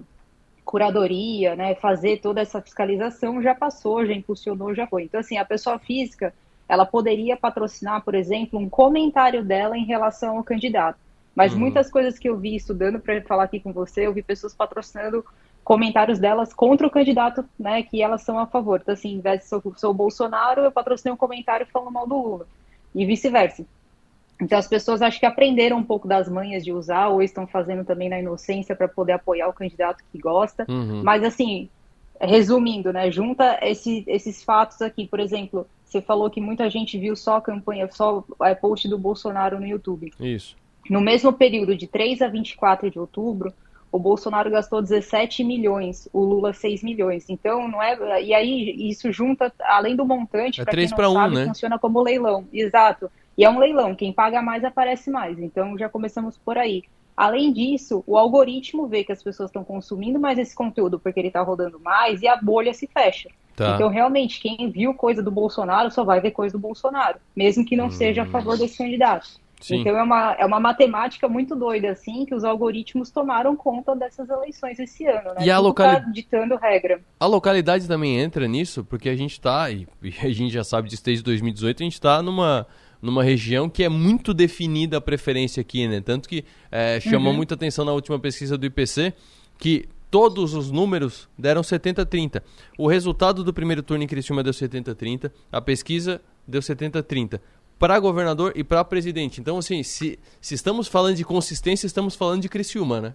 curadoria, 0.69 1.57
né, 1.57 1.75
fazer 1.77 2.19
toda 2.21 2.43
essa 2.43 2.61
fiscalização 2.61 3.41
já 3.41 3.55
passou, 3.55 4.05
já 4.05 4.13
impulsionou, 4.13 4.75
já 4.75 4.87
foi. 4.87 5.05
Então, 5.05 5.19
assim, 5.19 5.39
a 5.39 5.45
pessoa 5.45 5.79
física, 5.79 6.35
ela 6.69 6.85
poderia 6.85 7.39
patrocinar, 7.39 8.05
por 8.05 8.15
exemplo, 8.15 8.59
um 8.59 8.69
comentário 8.69 9.43
dela 9.43 9.79
em 9.79 9.87
relação 9.87 10.37
ao 10.37 10.45
candidato. 10.45 10.99
Mas 11.35 11.55
uhum. 11.55 11.61
muitas 11.61 11.91
coisas 11.91 12.19
que 12.19 12.29
eu 12.29 12.37
vi 12.37 12.55
estudando 12.55 13.01
para 13.01 13.19
falar 13.23 13.45
aqui 13.45 13.59
com 13.59 13.73
você, 13.73 14.07
eu 14.07 14.13
vi 14.13 14.23
pessoas 14.23 14.55
patrocinando 14.55 15.25
comentários 15.65 16.19
delas 16.19 16.53
contra 16.53 16.87
o 16.87 16.91
candidato, 16.91 17.43
né, 17.59 17.83
que 17.83 18.03
elas 18.03 18.21
são 18.21 18.39
a 18.39 18.47
favor. 18.47 18.79
Então, 18.83 18.93
assim, 18.93 19.15
em 19.15 19.21
vez 19.21 19.41
de 19.41 19.47
sou, 19.47 19.63
sou 19.75 19.91
o 19.93 19.95
Bolsonaro, 19.95 20.61
eu 20.61 20.71
patrocinei 20.71 21.15
um 21.15 21.17
comentário 21.17 21.67
falando 21.73 21.93
mal 21.93 22.07
do 22.07 22.15
Lula. 22.15 22.47
E 22.95 23.07
vice-versa. 23.07 23.65
Então 24.41 24.59
as 24.59 24.69
pessoas 24.69 25.03
acho 25.03 25.19
que 25.19 25.27
aprenderam 25.27 25.79
um 25.79 25.85
pouco 25.85 26.07
das 26.07 26.29
manhas 26.29 26.65
de 26.65 26.73
usar 26.73 27.09
ou 27.09 27.23
estão 27.23 27.47
fazendo 27.47 27.85
também 27.85 28.09
na 28.09 28.19
inocência 28.19 28.77
para 28.77 28.87
poder 28.87 29.13
apoiar 29.13 29.49
o 29.49 29.53
candidato 29.53 30.05
que 30.13 30.19
gosta. 30.19 30.65
Uhum. 30.69 31.03
Mas 31.03 31.25
assim, 31.25 31.69
resumindo, 32.21 32.93
né, 32.93 33.11
junta 33.11 33.59
esse, 33.63 34.05
esses 34.07 34.43
fatos 34.45 34.81
aqui, 34.81 35.07
por 35.07 35.19
exemplo, 35.19 35.67
você 35.85 36.01
falou 36.01 36.31
que 36.31 36.41
muita 36.41 36.69
gente 36.71 36.99
viu 36.99 37.17
só 37.17 37.37
a 37.37 37.43
campanha, 37.43 37.89
só 37.91 38.25
a 38.41 38.55
post 38.55 38.89
do 38.89 38.99
Bolsonaro 38.99 39.59
no 39.59 39.67
YouTube. 39.67 40.13
Isso. 40.21 40.57
No 40.89 41.01
mesmo 41.01 41.33
período 41.33 41.77
de 41.77 41.87
3 41.87 42.23
a 42.23 42.29
24 42.29 42.91
de 42.91 42.99
outubro, 42.99 43.53
o 43.91 43.99
Bolsonaro 43.99 44.51
gastou 44.51 44.83
17 44.83 45.43
milhões, 45.43 46.09
o 46.13 46.21
Lula 46.21 46.53
6 46.53 46.83
milhões. 46.83 47.29
Então, 47.29 47.67
não 47.69 47.83
é. 47.83 48.23
E 48.23 48.35
aí, 48.35 48.91
isso 48.91 49.11
junta, 49.11 49.53
além 49.61 49.97
do 49.97 50.05
montante, 50.05 50.61
é 50.61 50.65
para 50.65 50.75
quem 50.75 50.89
não 50.89 51.13
sabe, 51.15 51.35
um, 51.35 51.39
né? 51.39 51.47
funciona 51.47 51.79
como 51.79 52.03
leilão. 52.03 52.47
Exato. 52.53 53.11
E 53.39 53.45
é 53.45 53.49
um 53.51 53.61
leilão, 53.61 53.95
quem 53.95 54.13
paga 54.13 54.43
mais 54.43 54.65
aparece 54.65 55.09
mais. 55.11 55.39
Então 55.39 55.79
já 55.79 55.89
começamos 55.89 56.37
por 56.37 56.59
aí. 56.59 56.83
Além 57.17 57.53
disso, 57.53 58.03
o 58.07 58.19
algoritmo 58.19 58.87
vê 58.87 59.05
que 59.05 59.13
as 59.13 59.23
pessoas 59.23 59.49
estão 59.49 59.65
consumindo 59.65 60.19
mais 60.19 60.39
esse 60.39 60.55
conteúdo 60.55 60.99
porque 60.99 61.21
ele 61.21 61.29
está 61.29 61.41
rodando 61.41 61.79
mais 61.79 62.21
e 62.21 62.29
a 62.29 62.37
bolha 62.37 62.75
se 62.75 62.89
fecha. 62.89 63.29
Tá. 63.57 63.75
Então, 63.75 63.89
realmente, 63.89 64.41
quem 64.41 64.71
viu 64.71 64.95
coisa 64.95 65.21
do 65.21 65.31
Bolsonaro 65.31 65.91
só 65.91 66.05
vai 66.05 66.21
ver 66.21 66.31
coisa 66.31 66.57
do 66.57 66.61
Bolsonaro, 66.61 67.19
mesmo 67.35 67.65
que 67.65 67.75
não 67.75 67.87
hum. 67.87 67.91
seja 67.91 68.23
a 68.23 68.27
favor 68.27 68.57
desse 68.57 68.79
candidato. 68.79 69.29
Sim. 69.61 69.81
Então, 69.81 69.99
é 69.99 70.03
uma, 70.03 70.33
é 70.39 70.47
uma 70.47 70.61
matemática 70.61 71.29
muito 71.29 71.57
doida, 71.57 71.91
assim, 71.91 72.25
que 72.25 72.33
os 72.33 72.45
algoritmos 72.45 73.11
tomaram 73.11 73.57
conta 73.57 73.97
dessas 73.97 74.31
eleições 74.31 74.79
esse 74.79 75.05
ano, 75.07 75.35
né? 75.35 75.45
E 75.45 75.51
a 75.51 75.59
localidade. 75.59 76.07
Tá 76.07 76.13
ditando 76.13 76.55
regra. 76.55 77.01
A 77.19 77.27
localidade 77.27 77.89
também 77.89 78.21
entra 78.21 78.47
nisso, 78.47 78.85
porque 78.85 79.09
a 79.09 79.17
gente 79.17 79.33
está, 79.33 79.69
e 79.73 79.89
a 80.23 80.29
gente 80.29 80.51
já 80.51 80.63
sabe 80.63 80.89
disso 80.89 81.05
desde 81.05 81.25
2018, 81.25 81.83
a 81.83 81.85
gente 81.85 81.95
está 81.95 82.23
numa 82.23 82.65
numa 83.01 83.23
região 83.23 83.69
que 83.69 83.85
é 83.85 83.89
muito 83.89 84.35
definida 84.35 84.99
a 84.99 85.01
preferência 85.01 85.61
aqui, 85.61 85.87
né? 85.87 86.01
Tanto 86.01 86.29
que 86.29 86.45
é, 86.71 86.99
chamou 87.01 87.31
uhum. 87.31 87.37
muita 87.37 87.55
atenção 87.55 87.85
na 87.85 87.93
última 87.93 88.19
pesquisa 88.19 88.59
do 88.59 88.67
IPC 88.67 89.13
que 89.59 89.89
todos 90.11 90.55
os 90.55 90.71
números 90.71 91.29
deram 91.39 91.63
70-30. 91.63 92.43
O 92.77 92.87
resultado 92.87 93.45
do 93.45 93.53
primeiro 93.53 93.83
turno 93.83 94.05
em 94.05 94.07
Criciúma 94.07 94.43
deu 94.43 94.53
70-30, 94.53 95.31
a 95.53 95.61
pesquisa 95.61 96.21
deu 96.47 96.61
70-30 96.61 97.41
para 97.79 97.99
governador 97.99 98.53
e 98.57 98.65
para 98.65 98.85
presidente. 98.85 99.41
Então, 99.41 99.59
assim, 99.59 99.83
se, 99.83 100.19
se 100.41 100.55
estamos 100.55 100.89
falando 100.89 101.17
de 101.17 101.25
consistência, 101.25 101.87
estamos 101.87 102.17
falando 102.17 102.43
de 102.43 102.49
Criciúma, 102.49 103.01
né? 103.01 103.15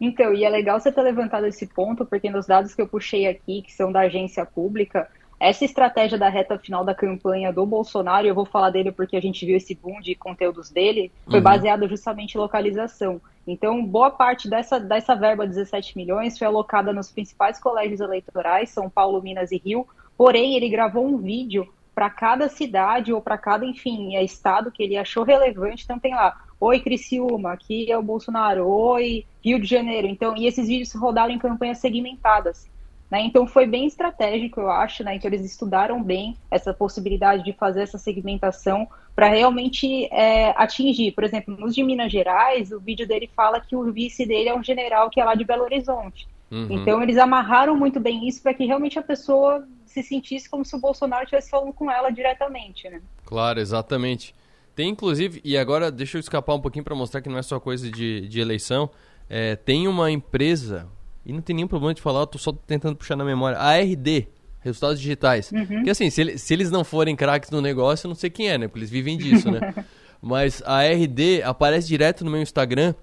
Então, 0.00 0.32
e 0.32 0.44
é 0.44 0.48
legal 0.48 0.80
você 0.80 0.90
ter 0.90 1.02
levantado 1.02 1.46
esse 1.46 1.66
ponto, 1.66 2.06
porque 2.06 2.30
nos 2.30 2.46
dados 2.46 2.74
que 2.74 2.80
eu 2.80 2.88
puxei 2.88 3.26
aqui, 3.28 3.62
que 3.62 3.72
são 3.72 3.92
da 3.92 4.00
agência 4.00 4.46
pública, 4.46 5.06
essa 5.40 5.64
estratégia 5.64 6.18
da 6.18 6.28
reta 6.28 6.58
final 6.58 6.84
da 6.84 6.94
campanha 6.94 7.50
do 7.50 7.64
Bolsonaro, 7.64 8.26
eu 8.26 8.34
vou 8.34 8.44
falar 8.44 8.68
dele 8.68 8.92
porque 8.92 9.16
a 9.16 9.22
gente 9.22 9.46
viu 9.46 9.56
esse 9.56 9.74
boom 9.74 9.98
de 10.00 10.14
conteúdos 10.14 10.68
dele, 10.68 11.10
foi 11.24 11.38
uhum. 11.38 11.42
baseada 11.42 11.88
justamente 11.88 12.34
em 12.34 12.38
localização. 12.38 13.18
Então, 13.46 13.84
boa 13.84 14.10
parte 14.10 14.50
dessa, 14.50 14.78
dessa 14.78 15.16
verba, 15.16 15.46
17 15.46 15.96
milhões, 15.96 16.38
foi 16.38 16.46
alocada 16.46 16.92
nos 16.92 17.10
principais 17.10 17.58
colégios 17.58 18.00
eleitorais, 18.00 18.68
São 18.68 18.90
Paulo, 18.90 19.22
Minas 19.22 19.50
e 19.50 19.56
Rio. 19.56 19.88
Porém, 20.14 20.56
ele 20.56 20.68
gravou 20.68 21.06
um 21.06 21.16
vídeo 21.16 21.66
para 21.94 22.10
cada 22.10 22.46
cidade 22.50 23.10
ou 23.10 23.22
para 23.22 23.38
cada, 23.38 23.64
enfim, 23.64 24.16
é, 24.16 24.22
estado 24.22 24.70
que 24.70 24.82
ele 24.82 24.98
achou 24.98 25.24
relevante. 25.24 25.84
Então, 25.84 25.98
tem 25.98 26.14
lá, 26.14 26.38
Oi, 26.60 26.78
Criciúma, 26.80 27.52
aqui 27.52 27.90
é 27.90 27.96
o 27.96 28.02
Bolsonaro. 28.02 28.68
Oi, 28.68 29.24
Rio 29.42 29.58
de 29.58 29.66
Janeiro. 29.66 30.06
Então, 30.06 30.36
e 30.36 30.46
esses 30.46 30.68
vídeos 30.68 30.92
rodaram 30.92 31.32
em 31.32 31.38
campanhas 31.38 31.78
segmentadas. 31.78 32.68
Né? 33.10 33.22
Então 33.22 33.46
foi 33.46 33.66
bem 33.66 33.86
estratégico, 33.86 34.60
eu 34.60 34.70
acho, 34.70 35.02
né? 35.02 35.16
Então 35.16 35.28
eles 35.28 35.44
estudaram 35.44 36.02
bem 36.02 36.36
essa 36.50 36.72
possibilidade 36.72 37.42
de 37.42 37.52
fazer 37.52 37.82
essa 37.82 37.98
segmentação 37.98 38.86
para 39.16 39.28
realmente 39.28 40.04
é, 40.12 40.50
atingir. 40.56 41.12
Por 41.12 41.24
exemplo, 41.24 41.56
nos 41.56 41.74
de 41.74 41.82
Minas 41.82 42.12
Gerais, 42.12 42.70
o 42.70 42.78
vídeo 42.78 43.08
dele 43.08 43.28
fala 43.34 43.60
que 43.60 43.74
o 43.74 43.92
vice 43.92 44.24
dele 44.24 44.48
é 44.48 44.54
um 44.54 44.62
general 44.62 45.10
que 45.10 45.20
é 45.20 45.24
lá 45.24 45.34
de 45.34 45.44
Belo 45.44 45.64
Horizonte. 45.64 46.28
Uhum. 46.50 46.68
Então 46.70 47.02
eles 47.02 47.16
amarraram 47.16 47.76
muito 47.76 47.98
bem 47.98 48.28
isso 48.28 48.42
para 48.42 48.54
que 48.54 48.64
realmente 48.64 48.98
a 48.98 49.02
pessoa 49.02 49.66
se 49.86 50.02
sentisse 50.04 50.48
como 50.48 50.64
se 50.64 50.74
o 50.76 50.78
Bolsonaro 50.78 51.24
estivesse 51.24 51.50
falando 51.50 51.72
com 51.72 51.90
ela 51.90 52.10
diretamente, 52.10 52.88
né? 52.88 53.00
Claro, 53.24 53.58
exatamente. 53.58 54.34
Tem 54.74 54.88
inclusive, 54.88 55.40
e 55.44 55.58
agora 55.58 55.90
deixa 55.90 56.16
eu 56.16 56.20
escapar 56.20 56.54
um 56.54 56.60
pouquinho 56.60 56.84
para 56.84 56.94
mostrar 56.94 57.20
que 57.20 57.28
não 57.28 57.38
é 57.38 57.42
só 57.42 57.58
coisa 57.58 57.90
de, 57.90 58.28
de 58.28 58.40
eleição. 58.40 58.88
É, 59.28 59.56
tem 59.56 59.88
uma 59.88 60.10
empresa, 60.10 60.88
e 61.24 61.32
não 61.32 61.40
tem 61.40 61.54
nenhum 61.54 61.68
problema 61.68 61.94
de 61.94 62.00
falar, 62.00 62.20
eu 62.20 62.26
tô 62.26 62.38
só 62.38 62.52
tentando 62.52 62.96
puxar 62.96 63.16
na 63.16 63.24
memória. 63.24 63.58
A 63.58 63.76
RD, 63.78 64.28
resultados 64.60 65.00
digitais. 65.00 65.50
Uhum. 65.52 65.82
Que 65.84 65.90
assim, 65.90 66.08
se, 66.10 66.20
ele, 66.20 66.38
se, 66.38 66.52
eles 66.52 66.70
não 66.70 66.84
forem 66.84 67.14
craques 67.14 67.50
no 67.50 67.60
negócio, 67.60 68.06
eu 68.06 68.08
não 68.08 68.14
sei 68.14 68.30
quem 68.30 68.48
é, 68.48 68.58
né? 68.58 68.68
Porque 68.68 68.80
eles 68.80 68.90
vivem 68.90 69.16
disso, 69.16 69.50
né? 69.50 69.74
Mas 70.22 70.62
a 70.66 70.82
RD 70.82 71.42
aparece 71.44 71.88
direto 71.88 72.24
no 72.24 72.30
meu 72.30 72.42
Instagram 72.42 72.94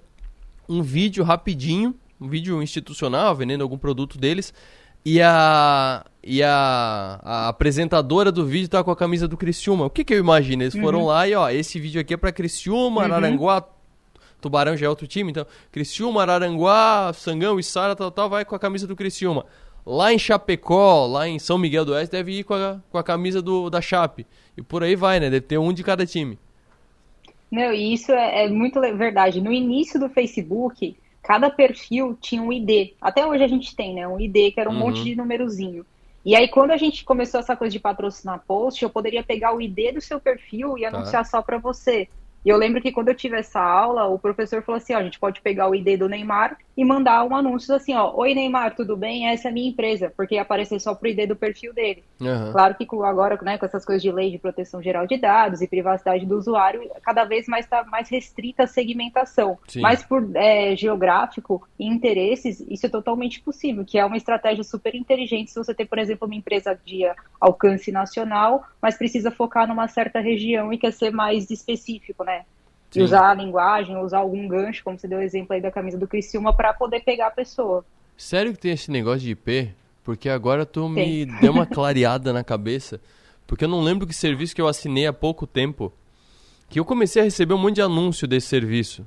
um 0.68 0.82
vídeo 0.82 1.24
rapidinho, 1.24 1.94
um 2.20 2.28
vídeo 2.28 2.62
institucional, 2.62 3.34
vendendo 3.34 3.62
algum 3.62 3.78
produto 3.78 4.18
deles. 4.18 4.52
E 5.04 5.22
a, 5.22 6.04
e 6.22 6.42
a, 6.42 7.20
a 7.22 7.48
apresentadora 7.48 8.30
do 8.30 8.44
vídeo 8.44 8.68
tá 8.68 8.84
com 8.84 8.90
a 8.90 8.96
camisa 8.96 9.26
do 9.26 9.36
Criciúma. 9.36 9.86
O 9.86 9.90
que, 9.90 10.04
que 10.04 10.12
eu 10.12 10.18
imagino? 10.18 10.62
Eles 10.62 10.74
uhum. 10.74 10.82
foram 10.82 11.06
lá 11.06 11.26
e, 11.26 11.34
ó, 11.34 11.48
esse 11.48 11.80
vídeo 11.80 12.00
aqui 12.00 12.14
é 12.14 12.16
pra 12.16 12.30
Criciúma, 12.30 13.00
uhum. 13.00 13.04
Araranguá, 13.04 13.64
Tubarão 14.40 14.76
já 14.76 14.86
é 14.86 14.88
outro 14.88 15.06
time, 15.06 15.30
então 15.30 15.46
Criciúma, 15.72 16.22
Araranguá, 16.22 17.12
Sangão 17.12 17.58
e 17.58 17.62
Sara, 17.62 17.96
tal, 17.96 18.10
tal, 18.10 18.28
vai 18.28 18.44
com 18.44 18.54
a 18.54 18.58
camisa 18.58 18.86
do 18.86 18.96
Criciúma. 18.96 19.44
Lá 19.84 20.12
em 20.12 20.18
Chapecó, 20.18 21.06
lá 21.06 21.26
em 21.26 21.38
São 21.38 21.56
Miguel 21.56 21.84
do 21.84 21.92
Oeste, 21.92 22.12
deve 22.12 22.40
ir 22.40 22.44
com 22.44 22.54
a, 22.54 22.78
com 22.90 22.98
a 22.98 23.02
camisa 23.02 23.40
do, 23.40 23.70
da 23.70 23.80
Chape. 23.80 24.26
E 24.56 24.62
por 24.62 24.82
aí 24.82 24.94
vai, 24.94 25.18
né? 25.18 25.30
Deve 25.30 25.46
ter 25.46 25.58
um 25.58 25.72
de 25.72 25.82
cada 25.82 26.04
time. 26.04 26.38
Não, 27.50 27.72
e 27.72 27.94
isso 27.94 28.12
é, 28.12 28.44
é 28.44 28.48
muito 28.48 28.80
verdade. 28.80 29.40
No 29.40 29.52
início 29.52 29.98
do 29.98 30.10
Facebook, 30.10 30.94
cada 31.22 31.48
perfil 31.48 32.16
tinha 32.20 32.42
um 32.42 32.52
ID. 32.52 32.92
Até 33.00 33.26
hoje 33.26 33.42
a 33.42 33.48
gente 33.48 33.74
tem, 33.74 33.94
né? 33.94 34.06
Um 34.06 34.20
ID, 34.20 34.52
que 34.52 34.60
era 34.60 34.68
um 34.68 34.74
uhum. 34.74 34.78
monte 34.78 35.02
de 35.02 35.16
numerozinho. 35.16 35.86
E 36.24 36.36
aí, 36.36 36.48
quando 36.48 36.72
a 36.72 36.76
gente 36.76 37.04
começou 37.04 37.40
essa 37.40 37.56
coisa 37.56 37.72
de 37.72 37.80
patrocinar 37.80 38.42
post, 38.46 38.82
eu 38.82 38.90
poderia 38.90 39.22
pegar 39.22 39.54
o 39.54 39.60
ID 39.60 39.94
do 39.94 40.00
seu 40.00 40.20
perfil 40.20 40.76
e 40.76 40.82
tá. 40.82 40.88
anunciar 40.88 41.24
só 41.24 41.40
para 41.40 41.56
você. 41.56 42.08
E 42.44 42.48
eu 42.48 42.56
lembro 42.56 42.80
que 42.80 42.92
quando 42.92 43.08
eu 43.08 43.14
tive 43.14 43.36
essa 43.36 43.60
aula, 43.60 44.06
o 44.06 44.18
professor 44.18 44.62
falou 44.62 44.78
assim, 44.78 44.94
ó, 44.94 44.98
a 44.98 45.02
gente 45.02 45.18
pode 45.18 45.40
pegar 45.40 45.68
o 45.68 45.74
ID 45.74 45.98
do 45.98 46.08
Neymar 46.08 46.56
e 46.76 46.84
mandar 46.84 47.24
um 47.24 47.34
anúncio 47.34 47.74
assim, 47.74 47.94
ó, 47.94 48.14
oi 48.14 48.34
Neymar, 48.34 48.76
tudo 48.76 48.96
bem? 48.96 49.28
Essa 49.28 49.48
é 49.48 49.50
a 49.50 49.54
minha 49.54 49.68
empresa, 49.68 50.12
porque 50.16 50.36
ia 50.36 50.42
aparecer 50.42 50.80
só 50.80 50.94
pro 50.94 51.08
ID 51.08 51.28
do 51.28 51.34
perfil 51.34 51.74
dele. 51.74 52.04
Uhum. 52.20 52.52
Claro 52.52 52.74
que 52.76 52.86
agora, 53.04 53.38
né, 53.42 53.58
com 53.58 53.66
essas 53.66 53.84
coisas 53.84 54.00
de 54.00 54.12
lei 54.12 54.30
de 54.30 54.38
proteção 54.38 54.80
geral 54.80 55.06
de 55.06 55.16
dados 55.16 55.60
e 55.60 55.66
privacidade 55.66 56.24
do 56.24 56.36
usuário, 56.36 56.88
cada 57.02 57.24
vez 57.24 57.48
mais 57.48 57.64
está 57.64 57.82
mais 57.84 58.08
restrita 58.08 58.62
a 58.62 58.66
segmentação. 58.66 59.58
Sim. 59.66 59.80
Mas 59.80 60.04
por 60.04 60.30
é, 60.36 60.76
geográfico 60.76 61.66
e 61.78 61.86
interesses, 61.86 62.64
isso 62.68 62.86
é 62.86 62.88
totalmente 62.88 63.40
possível, 63.40 63.84
que 63.84 63.98
é 63.98 64.04
uma 64.04 64.16
estratégia 64.16 64.62
super 64.62 64.94
inteligente 64.94 65.50
se 65.50 65.56
você 65.58 65.74
tem, 65.74 65.86
por 65.86 65.98
exemplo, 65.98 66.26
uma 66.26 66.36
empresa 66.36 66.78
de 66.84 67.02
alcance 67.40 67.90
nacional, 67.90 68.64
mas 68.80 68.96
precisa 68.96 69.30
focar 69.30 69.66
numa 69.66 69.88
certa 69.88 70.20
região 70.20 70.72
e 70.72 70.78
quer 70.78 70.92
ser 70.92 71.10
mais 71.10 71.50
específico, 71.50 72.24
né? 72.24 72.37
E 72.94 73.02
usar 73.02 73.30
a 73.30 73.34
linguagem, 73.34 73.96
usar 73.98 74.18
algum 74.18 74.48
gancho, 74.48 74.82
como 74.82 74.98
você 74.98 75.06
deu 75.06 75.18
o 75.18 75.22
exemplo 75.22 75.54
aí 75.54 75.60
da 75.60 75.70
camisa 75.70 75.98
do 75.98 76.08
Criciúma, 76.08 76.52
para 76.52 76.72
poder 76.72 77.00
pegar 77.00 77.26
a 77.26 77.30
pessoa. 77.30 77.84
Sério 78.16 78.52
que 78.52 78.58
tem 78.58 78.72
esse 78.72 78.90
negócio 78.90 79.20
de 79.20 79.32
IP? 79.32 79.74
Porque 80.02 80.28
agora 80.28 80.64
tu 80.64 80.88
me 80.88 81.26
deu 81.40 81.52
uma 81.52 81.66
clareada 81.66 82.32
na 82.32 82.42
cabeça. 82.42 83.00
Porque 83.46 83.64
eu 83.64 83.68
não 83.68 83.80
lembro 83.80 84.06
que 84.06 84.14
serviço 84.14 84.54
que 84.54 84.60
eu 84.60 84.68
assinei 84.68 85.06
há 85.06 85.12
pouco 85.12 85.46
tempo. 85.46 85.92
Que 86.68 86.80
eu 86.80 86.84
comecei 86.84 87.20
a 87.20 87.24
receber 87.24 87.54
um 87.54 87.58
monte 87.58 87.76
de 87.76 87.82
anúncio 87.82 88.26
desse 88.26 88.46
serviço. 88.46 89.06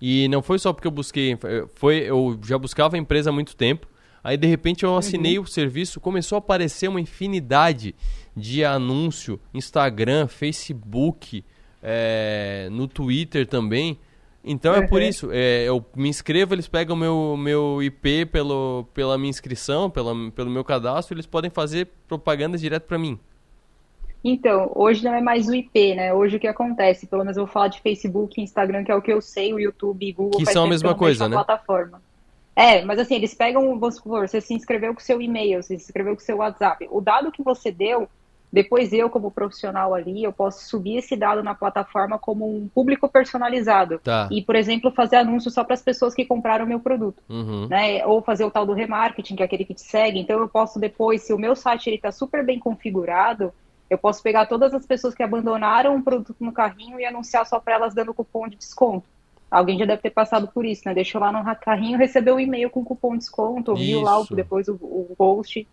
E 0.00 0.28
não 0.28 0.42
foi 0.42 0.58
só 0.58 0.72
porque 0.72 0.86
eu 0.86 0.92
busquei. 0.92 1.38
Foi, 1.74 1.98
eu 1.98 2.38
já 2.42 2.58
buscava 2.58 2.96
a 2.96 2.98
empresa 2.98 3.30
há 3.30 3.32
muito 3.32 3.54
tempo. 3.54 3.86
Aí 4.22 4.38
de 4.38 4.46
repente 4.46 4.84
eu 4.84 4.96
assinei 4.96 5.38
uhum. 5.38 5.44
o 5.44 5.46
serviço, 5.46 6.00
começou 6.00 6.36
a 6.36 6.38
aparecer 6.38 6.88
uma 6.88 7.00
infinidade 7.00 7.94
de 8.34 8.64
anúncio, 8.64 9.38
Instagram, 9.52 10.26
Facebook, 10.26 11.44
é, 11.84 12.68
no 12.70 12.88
Twitter 12.88 13.46
também. 13.46 13.98
Então 14.42 14.74
é 14.74 14.86
por 14.86 15.00
uhum. 15.00 15.08
isso, 15.08 15.30
é, 15.32 15.64
eu 15.66 15.84
me 15.96 16.08
inscrevo, 16.08 16.54
eles 16.54 16.68
pegam 16.68 16.94
meu 16.94 17.34
meu 17.36 17.82
IP 17.82 18.26
pelo, 18.26 18.84
pela 18.92 19.16
minha 19.16 19.30
inscrição, 19.30 19.88
pela, 19.88 20.12
pelo 20.32 20.50
meu 20.50 20.62
cadastro, 20.62 21.14
eles 21.14 21.24
podem 21.24 21.50
fazer 21.50 21.88
propaganda 22.06 22.58
direto 22.58 22.82
para 22.82 22.98
mim. 22.98 23.18
Então, 24.22 24.70
hoje 24.74 25.04
não 25.04 25.14
é 25.14 25.20
mais 25.20 25.48
o 25.48 25.54
IP, 25.54 25.94
né? 25.94 26.12
Hoje 26.12 26.36
o 26.36 26.40
que 26.40 26.46
acontece, 26.46 27.06
pelo 27.06 27.22
menos 27.22 27.36
eu 27.36 27.44
vou 27.44 27.52
falar 27.52 27.68
de 27.68 27.80
Facebook, 27.80 28.40
Instagram, 28.40 28.84
que 28.84 28.90
é 28.90 28.94
o 28.94 29.02
que 29.02 29.12
eu 29.12 29.20
sei, 29.20 29.52
o 29.52 29.60
YouTube, 29.60 30.12
Google, 30.12 30.38
que 30.38 30.46
são 30.46 30.64
a 30.64 30.68
mesma 30.68 30.94
coisa, 30.94 31.28
né? 31.28 31.36
Plataforma. 31.36 32.00
É, 32.56 32.84
mas 32.84 32.98
assim, 32.98 33.16
eles 33.16 33.34
pegam, 33.34 33.78
vamos 33.78 33.96
supor, 33.96 34.28
você 34.28 34.40
se 34.40 34.54
inscreveu 34.54 34.94
com 34.94 35.00
seu 35.00 35.20
e-mail, 35.20 35.62
você 35.62 35.76
se 35.76 35.84
inscreveu 35.84 36.14
com 36.14 36.20
seu 36.20 36.36
WhatsApp. 36.36 36.86
O 36.90 37.00
dado 37.00 37.32
que 37.32 37.42
você 37.42 37.70
deu, 37.70 38.08
depois 38.54 38.92
eu, 38.92 39.10
como 39.10 39.32
profissional 39.32 39.92
ali, 39.92 40.22
eu 40.22 40.32
posso 40.32 40.64
subir 40.68 40.98
esse 40.98 41.16
dado 41.16 41.42
na 41.42 41.56
plataforma 41.56 42.20
como 42.20 42.46
um 42.46 42.68
público 42.68 43.08
personalizado. 43.08 43.98
Tá. 43.98 44.28
E, 44.30 44.40
por 44.42 44.54
exemplo, 44.54 44.92
fazer 44.92 45.16
anúncio 45.16 45.50
só 45.50 45.64
para 45.64 45.74
as 45.74 45.82
pessoas 45.82 46.14
que 46.14 46.24
compraram 46.24 46.64
o 46.64 46.68
meu 46.68 46.78
produto. 46.78 47.20
Uhum. 47.28 47.66
Né? 47.66 48.06
Ou 48.06 48.22
fazer 48.22 48.44
o 48.44 48.52
tal 48.52 48.64
do 48.64 48.72
remarketing, 48.72 49.34
que 49.34 49.42
é 49.42 49.46
aquele 49.46 49.64
que 49.64 49.74
te 49.74 49.80
segue. 49.80 50.20
Então, 50.20 50.38
eu 50.38 50.48
posso 50.48 50.78
depois, 50.78 51.22
se 51.22 51.32
o 51.32 51.38
meu 51.38 51.56
site 51.56 51.90
está 51.90 52.12
super 52.12 52.46
bem 52.46 52.60
configurado, 52.60 53.52
eu 53.90 53.98
posso 53.98 54.22
pegar 54.22 54.46
todas 54.46 54.72
as 54.72 54.86
pessoas 54.86 55.16
que 55.16 55.22
abandonaram 55.24 55.96
um 55.96 56.00
produto 56.00 56.36
no 56.38 56.52
carrinho 56.52 57.00
e 57.00 57.04
anunciar 57.04 57.44
só 57.46 57.58
para 57.58 57.74
elas 57.74 57.92
dando 57.92 58.14
cupom 58.14 58.46
de 58.46 58.54
desconto. 58.54 59.08
Alguém 59.50 59.76
já 59.76 59.84
deve 59.84 60.00
ter 60.00 60.10
passado 60.10 60.46
por 60.46 60.64
isso, 60.64 60.82
né? 60.86 60.94
Deixou 60.94 61.20
lá 61.20 61.32
no 61.32 61.44
carrinho, 61.56 61.98
recebeu 61.98 62.36
um 62.36 62.40
e-mail 62.40 62.70
com 62.70 62.84
cupom 62.84 63.14
de 63.14 63.18
desconto, 63.18 63.74
viu 63.74 64.00
lá 64.00 64.22
depois 64.30 64.68
o, 64.68 64.74
o 64.74 65.12
post. 65.18 65.66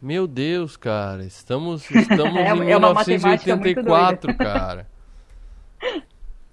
Meu 0.00 0.26
Deus, 0.26 0.76
cara, 0.76 1.24
estamos, 1.24 1.88
estamos 1.90 2.36
é, 2.36 2.44
em 2.44 2.48
é 2.48 2.54
1984, 2.54 4.34
cara. 4.36 4.86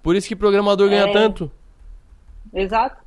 Por 0.02 0.16
isso 0.16 0.28
que 0.28 0.36
programador 0.36 0.88
ganha 0.88 1.08
é... 1.08 1.12
tanto. 1.12 1.50
Exato. 2.52 3.02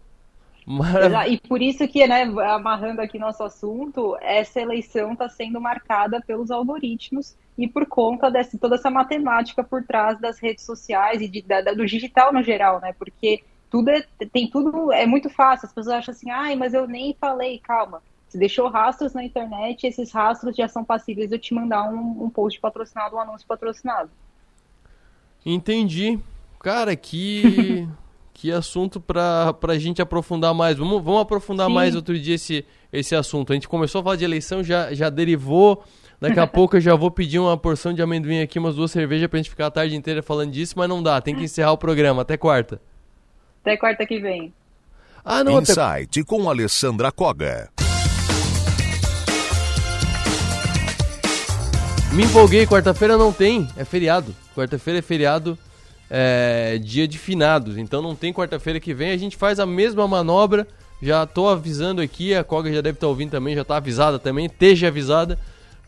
Marav... 0.65 1.27
E 1.31 1.39
por 1.39 1.61
isso 1.61 1.87
que, 1.87 2.05
né, 2.07 2.23
amarrando 2.23 3.01
aqui 3.01 3.19
nosso 3.19 3.43
assunto, 3.43 4.17
essa 4.21 4.59
eleição 4.59 5.13
está 5.13 5.27
sendo 5.27 5.59
marcada 5.59 6.21
pelos 6.25 6.49
algoritmos 6.51 7.35
e 7.57 7.67
por 7.67 7.85
conta 7.85 8.29
dessa 8.29 8.57
toda 8.57 8.75
essa 8.75 8.89
matemática 8.89 9.63
por 9.63 9.83
trás 9.83 10.19
das 10.19 10.39
redes 10.39 10.65
sociais 10.65 11.21
e 11.21 11.27
de, 11.27 11.41
da, 11.41 11.61
do 11.61 11.85
digital 11.85 12.31
no 12.33 12.41
geral, 12.41 12.79
né? 12.79 12.93
Porque 12.97 13.43
tudo 13.69 13.89
é, 13.89 14.05
tem 14.31 14.49
tudo 14.49 14.91
é 14.91 15.05
muito 15.05 15.29
fácil. 15.29 15.67
As 15.67 15.73
pessoas 15.73 15.95
acham 15.95 16.11
assim, 16.13 16.29
ai, 16.29 16.55
mas 16.55 16.73
eu 16.73 16.87
nem 16.87 17.15
falei, 17.19 17.59
calma. 17.59 18.01
Você 18.31 18.37
deixou 18.37 18.69
rastros 18.69 19.13
na 19.13 19.25
internet, 19.25 19.85
esses 19.85 20.09
rastros 20.09 20.55
já 20.55 20.65
são 20.65 20.85
passíveis 20.85 21.27
de 21.27 21.35
eu 21.35 21.39
te 21.39 21.53
mandar 21.53 21.83
um, 21.91 22.23
um 22.23 22.29
post 22.29 22.61
patrocinado, 22.61 23.17
um 23.17 23.19
anúncio 23.19 23.45
patrocinado. 23.45 24.09
Entendi. 25.45 26.17
Cara, 26.57 26.95
que 26.95 27.85
que 28.33 28.49
assunto 28.49 29.01
para 29.01 29.53
a 29.67 29.77
gente 29.77 30.01
aprofundar 30.01 30.53
mais. 30.53 30.77
Vamos, 30.77 31.03
vamos 31.03 31.19
aprofundar 31.19 31.67
Sim. 31.67 31.73
mais 31.73 31.93
outro 31.93 32.17
dia 32.17 32.35
esse, 32.35 32.63
esse 32.93 33.13
assunto. 33.13 33.51
A 33.51 33.53
gente 33.53 33.67
começou 33.67 33.99
a 33.99 34.03
falar 34.05 34.15
de 34.15 34.23
eleição, 34.23 34.63
já, 34.63 34.93
já 34.93 35.09
derivou. 35.09 35.83
Daqui 36.21 36.39
a 36.39 36.47
pouco 36.47 36.77
eu 36.77 36.81
já 36.81 36.95
vou 36.95 37.11
pedir 37.11 37.37
uma 37.37 37.57
porção 37.57 37.93
de 37.93 38.01
amendoim 38.01 38.41
aqui, 38.41 38.59
umas 38.59 38.75
duas 38.75 38.91
cervejas 38.91 39.27
pra 39.27 39.39
gente 39.39 39.49
ficar 39.49 39.65
a 39.65 39.71
tarde 39.71 39.93
inteira 39.93 40.23
falando 40.23 40.51
disso, 40.51 40.75
mas 40.77 40.87
não 40.87 41.03
dá, 41.03 41.19
tem 41.19 41.35
que 41.35 41.43
encerrar 41.43 41.73
o 41.73 41.77
programa. 41.77 42.21
Até 42.21 42.37
quarta. 42.37 42.81
Até 43.59 43.75
quarta 43.75 44.05
que 44.05 44.21
vem. 44.21 44.53
Ah, 45.21 45.43
não, 45.43 45.59
Insight 45.59 46.21
até... 46.21 46.23
com 46.23 46.49
Alessandra 46.49 47.11
Koga. 47.11 47.69
Me 52.13 52.25
empolguei, 52.25 52.67
quarta-feira 52.67 53.17
não 53.17 53.31
tem, 53.31 53.69
é 53.77 53.85
feriado. 53.85 54.35
Quarta-feira 54.53 54.99
é 54.99 55.01
feriado 55.01 55.57
é, 56.09 56.77
dia 56.77 57.07
de 57.07 57.17
finados. 57.17 57.77
Então 57.77 58.01
não 58.01 58.13
tem 58.13 58.33
quarta-feira 58.33 58.81
que 58.81 58.93
vem. 58.93 59.11
A 59.11 59.17
gente 59.17 59.37
faz 59.37 59.61
a 59.61 59.65
mesma 59.65 60.05
manobra. 60.05 60.67
Já 61.01 61.23
estou 61.23 61.49
avisando 61.49 62.01
aqui, 62.01 62.35
a 62.35 62.43
Koga 62.43 62.69
já 62.69 62.81
deve 62.81 62.97
estar 62.97 63.07
tá 63.07 63.09
ouvindo 63.09 63.31
também, 63.31 63.55
já 63.55 63.61
está 63.61 63.77
avisada 63.77 64.19
também, 64.19 64.45
esteja 64.45 64.89
avisada, 64.89 65.39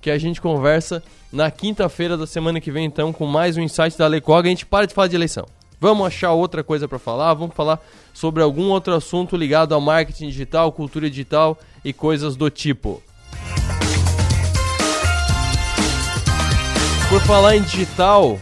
que 0.01 0.09
a 0.09 0.17
gente 0.17 0.41
conversa 0.41 1.03
na 1.31 1.51
quinta-feira 1.51 2.17
da 2.17 2.25
semana 2.25 2.59
que 2.59 2.71
vem, 2.71 2.85
então, 2.85 3.13
com 3.13 3.27
mais 3.27 3.55
um 3.57 3.61
insight 3.61 3.95
da 3.97 4.07
Lei 4.07 4.21
Koga. 4.21 4.47
A 4.47 4.49
gente 4.49 4.65
para 4.65 4.87
de 4.87 4.93
falar 4.93 5.09
de 5.09 5.15
eleição. 5.15 5.45
Vamos 5.79 6.07
achar 6.07 6.31
outra 6.31 6.63
coisa 6.63 6.87
para 6.87 6.97
falar, 6.97 7.33
vamos 7.33 7.53
falar 7.53 7.79
sobre 8.13 8.41
algum 8.41 8.69
outro 8.69 8.95
assunto 8.95 9.35
ligado 9.35 9.75
ao 9.75 9.81
marketing 9.81 10.29
digital, 10.29 10.71
cultura 10.71 11.09
digital 11.09 11.59
e 11.83 11.91
coisas 11.91 12.37
do 12.37 12.49
tipo. 12.49 13.03
Falar 17.25 17.55
em 17.55 17.61
digital, 17.61 18.37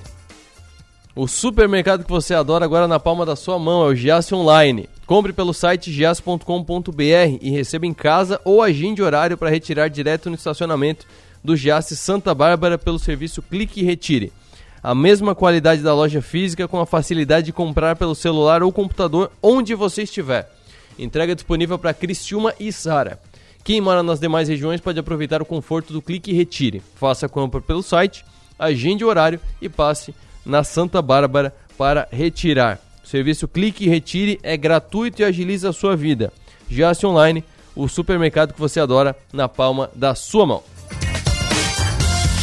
o 1.15 1.27
supermercado 1.27 2.03
que 2.03 2.09
você 2.09 2.33
adora 2.33 2.65
agora 2.65 2.87
na 2.87 2.99
palma 2.99 3.23
da 3.25 3.35
sua 3.35 3.59
mão 3.59 3.83
é 3.83 3.89
o 3.89 3.95
Giasse 3.95 4.33
Online. 4.33 4.89
Compre 5.05 5.31
pelo 5.31 5.53
site 5.53 5.91
giasse.com.br 5.91 7.37
e 7.41 7.51
receba 7.51 7.85
em 7.85 7.93
casa 7.93 8.41
ou 8.43 8.61
agende 8.61 9.03
horário 9.03 9.37
para 9.37 9.51
retirar 9.51 9.87
direto 9.87 10.29
no 10.29 10.35
estacionamento 10.35 11.05
do 11.43 11.55
Giasse 11.55 11.95
Santa 11.95 12.33
Bárbara 12.33 12.77
pelo 12.77 12.97
serviço 12.97 13.41
Clique 13.43 13.81
e 13.81 13.83
Retire. 13.83 14.33
A 14.81 14.95
mesma 14.95 15.35
qualidade 15.35 15.83
da 15.83 15.93
loja 15.93 16.21
física 16.21 16.67
com 16.67 16.79
a 16.79 16.85
facilidade 16.85 17.47
de 17.47 17.53
comprar 17.53 17.95
pelo 17.95 18.15
celular 18.15 18.63
ou 18.63 18.71
computador 18.71 19.31
onde 19.43 19.75
você 19.75 20.03
estiver. 20.03 20.51
Entrega 20.97 21.35
disponível 21.35 21.77
para 21.77 21.93
Criciúma 21.93 22.53
e 22.59 22.71
Sara. 22.71 23.19
Quem 23.63 23.79
mora 23.79 24.01
nas 24.01 24.19
demais 24.19 24.49
regiões 24.49 24.81
pode 24.81 24.99
aproveitar 24.99 25.39
o 25.39 25.45
conforto 25.45 25.93
do 25.93 26.01
Clique 26.01 26.31
e 26.31 26.33
Retire. 26.33 26.81
Faça 26.95 27.27
a 27.27 27.29
compra 27.29 27.61
pelo 27.61 27.83
site, 27.83 28.25
agende 28.61 29.03
o 29.03 29.07
horário 29.07 29.39
e 29.59 29.67
passe 29.67 30.13
na 30.45 30.63
Santa 30.63 31.01
Bárbara 31.01 31.53
para 31.77 32.07
retirar. 32.11 32.79
O 33.03 33.07
serviço 33.07 33.47
Clique 33.47 33.85
e 33.85 33.89
Retire 33.89 34.39
é 34.43 34.55
gratuito 34.55 35.21
e 35.21 35.25
agiliza 35.25 35.69
a 35.69 35.73
sua 35.73 35.95
vida. 35.95 36.31
Giasse 36.69 37.05
Online, 37.05 37.43
o 37.75 37.87
supermercado 37.87 38.53
que 38.53 38.59
você 38.59 38.79
adora 38.79 39.15
na 39.33 39.49
palma 39.49 39.89
da 39.95 40.13
sua 40.13 40.45
mão. 40.45 40.63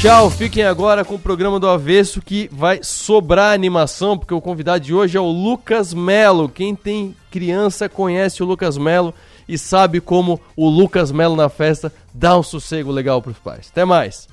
Tchau, 0.01 0.31
fiquem 0.31 0.65
agora 0.65 1.05
com 1.05 1.15
o 1.15 1.19
programa 1.19 1.59
do 1.59 1.69
Avesso 1.69 2.23
que 2.23 2.49
vai 2.53 2.81
sobrar 2.83 3.53
animação, 3.53 4.17
porque 4.17 4.33
o 4.33 4.41
convidado 4.41 4.85
de 4.85 4.95
hoje 4.95 5.17
é 5.17 5.21
o 5.21 5.27
Lucas 5.27 5.93
Melo. 5.93 6.49
Quem 6.49 6.75
tem 6.75 7.17
criança 7.31 7.89
conhece 7.89 8.43
o 8.43 8.47
Lucas 8.47 8.79
Melo 8.79 9.13
e 9.49 9.59
sabe 9.59 10.01
como 10.01 10.41
o 10.55 10.69
Lucas 10.69 11.11
Melo 11.11 11.35
na 11.35 11.49
festa 11.49 11.93
dá 12.15 12.39
um 12.39 12.45
sossego 12.45 12.93
legal 12.93 13.21
para 13.21 13.33
os 13.33 13.39
pais. 13.39 13.69
Até 13.73 13.85
mais! 13.85 14.29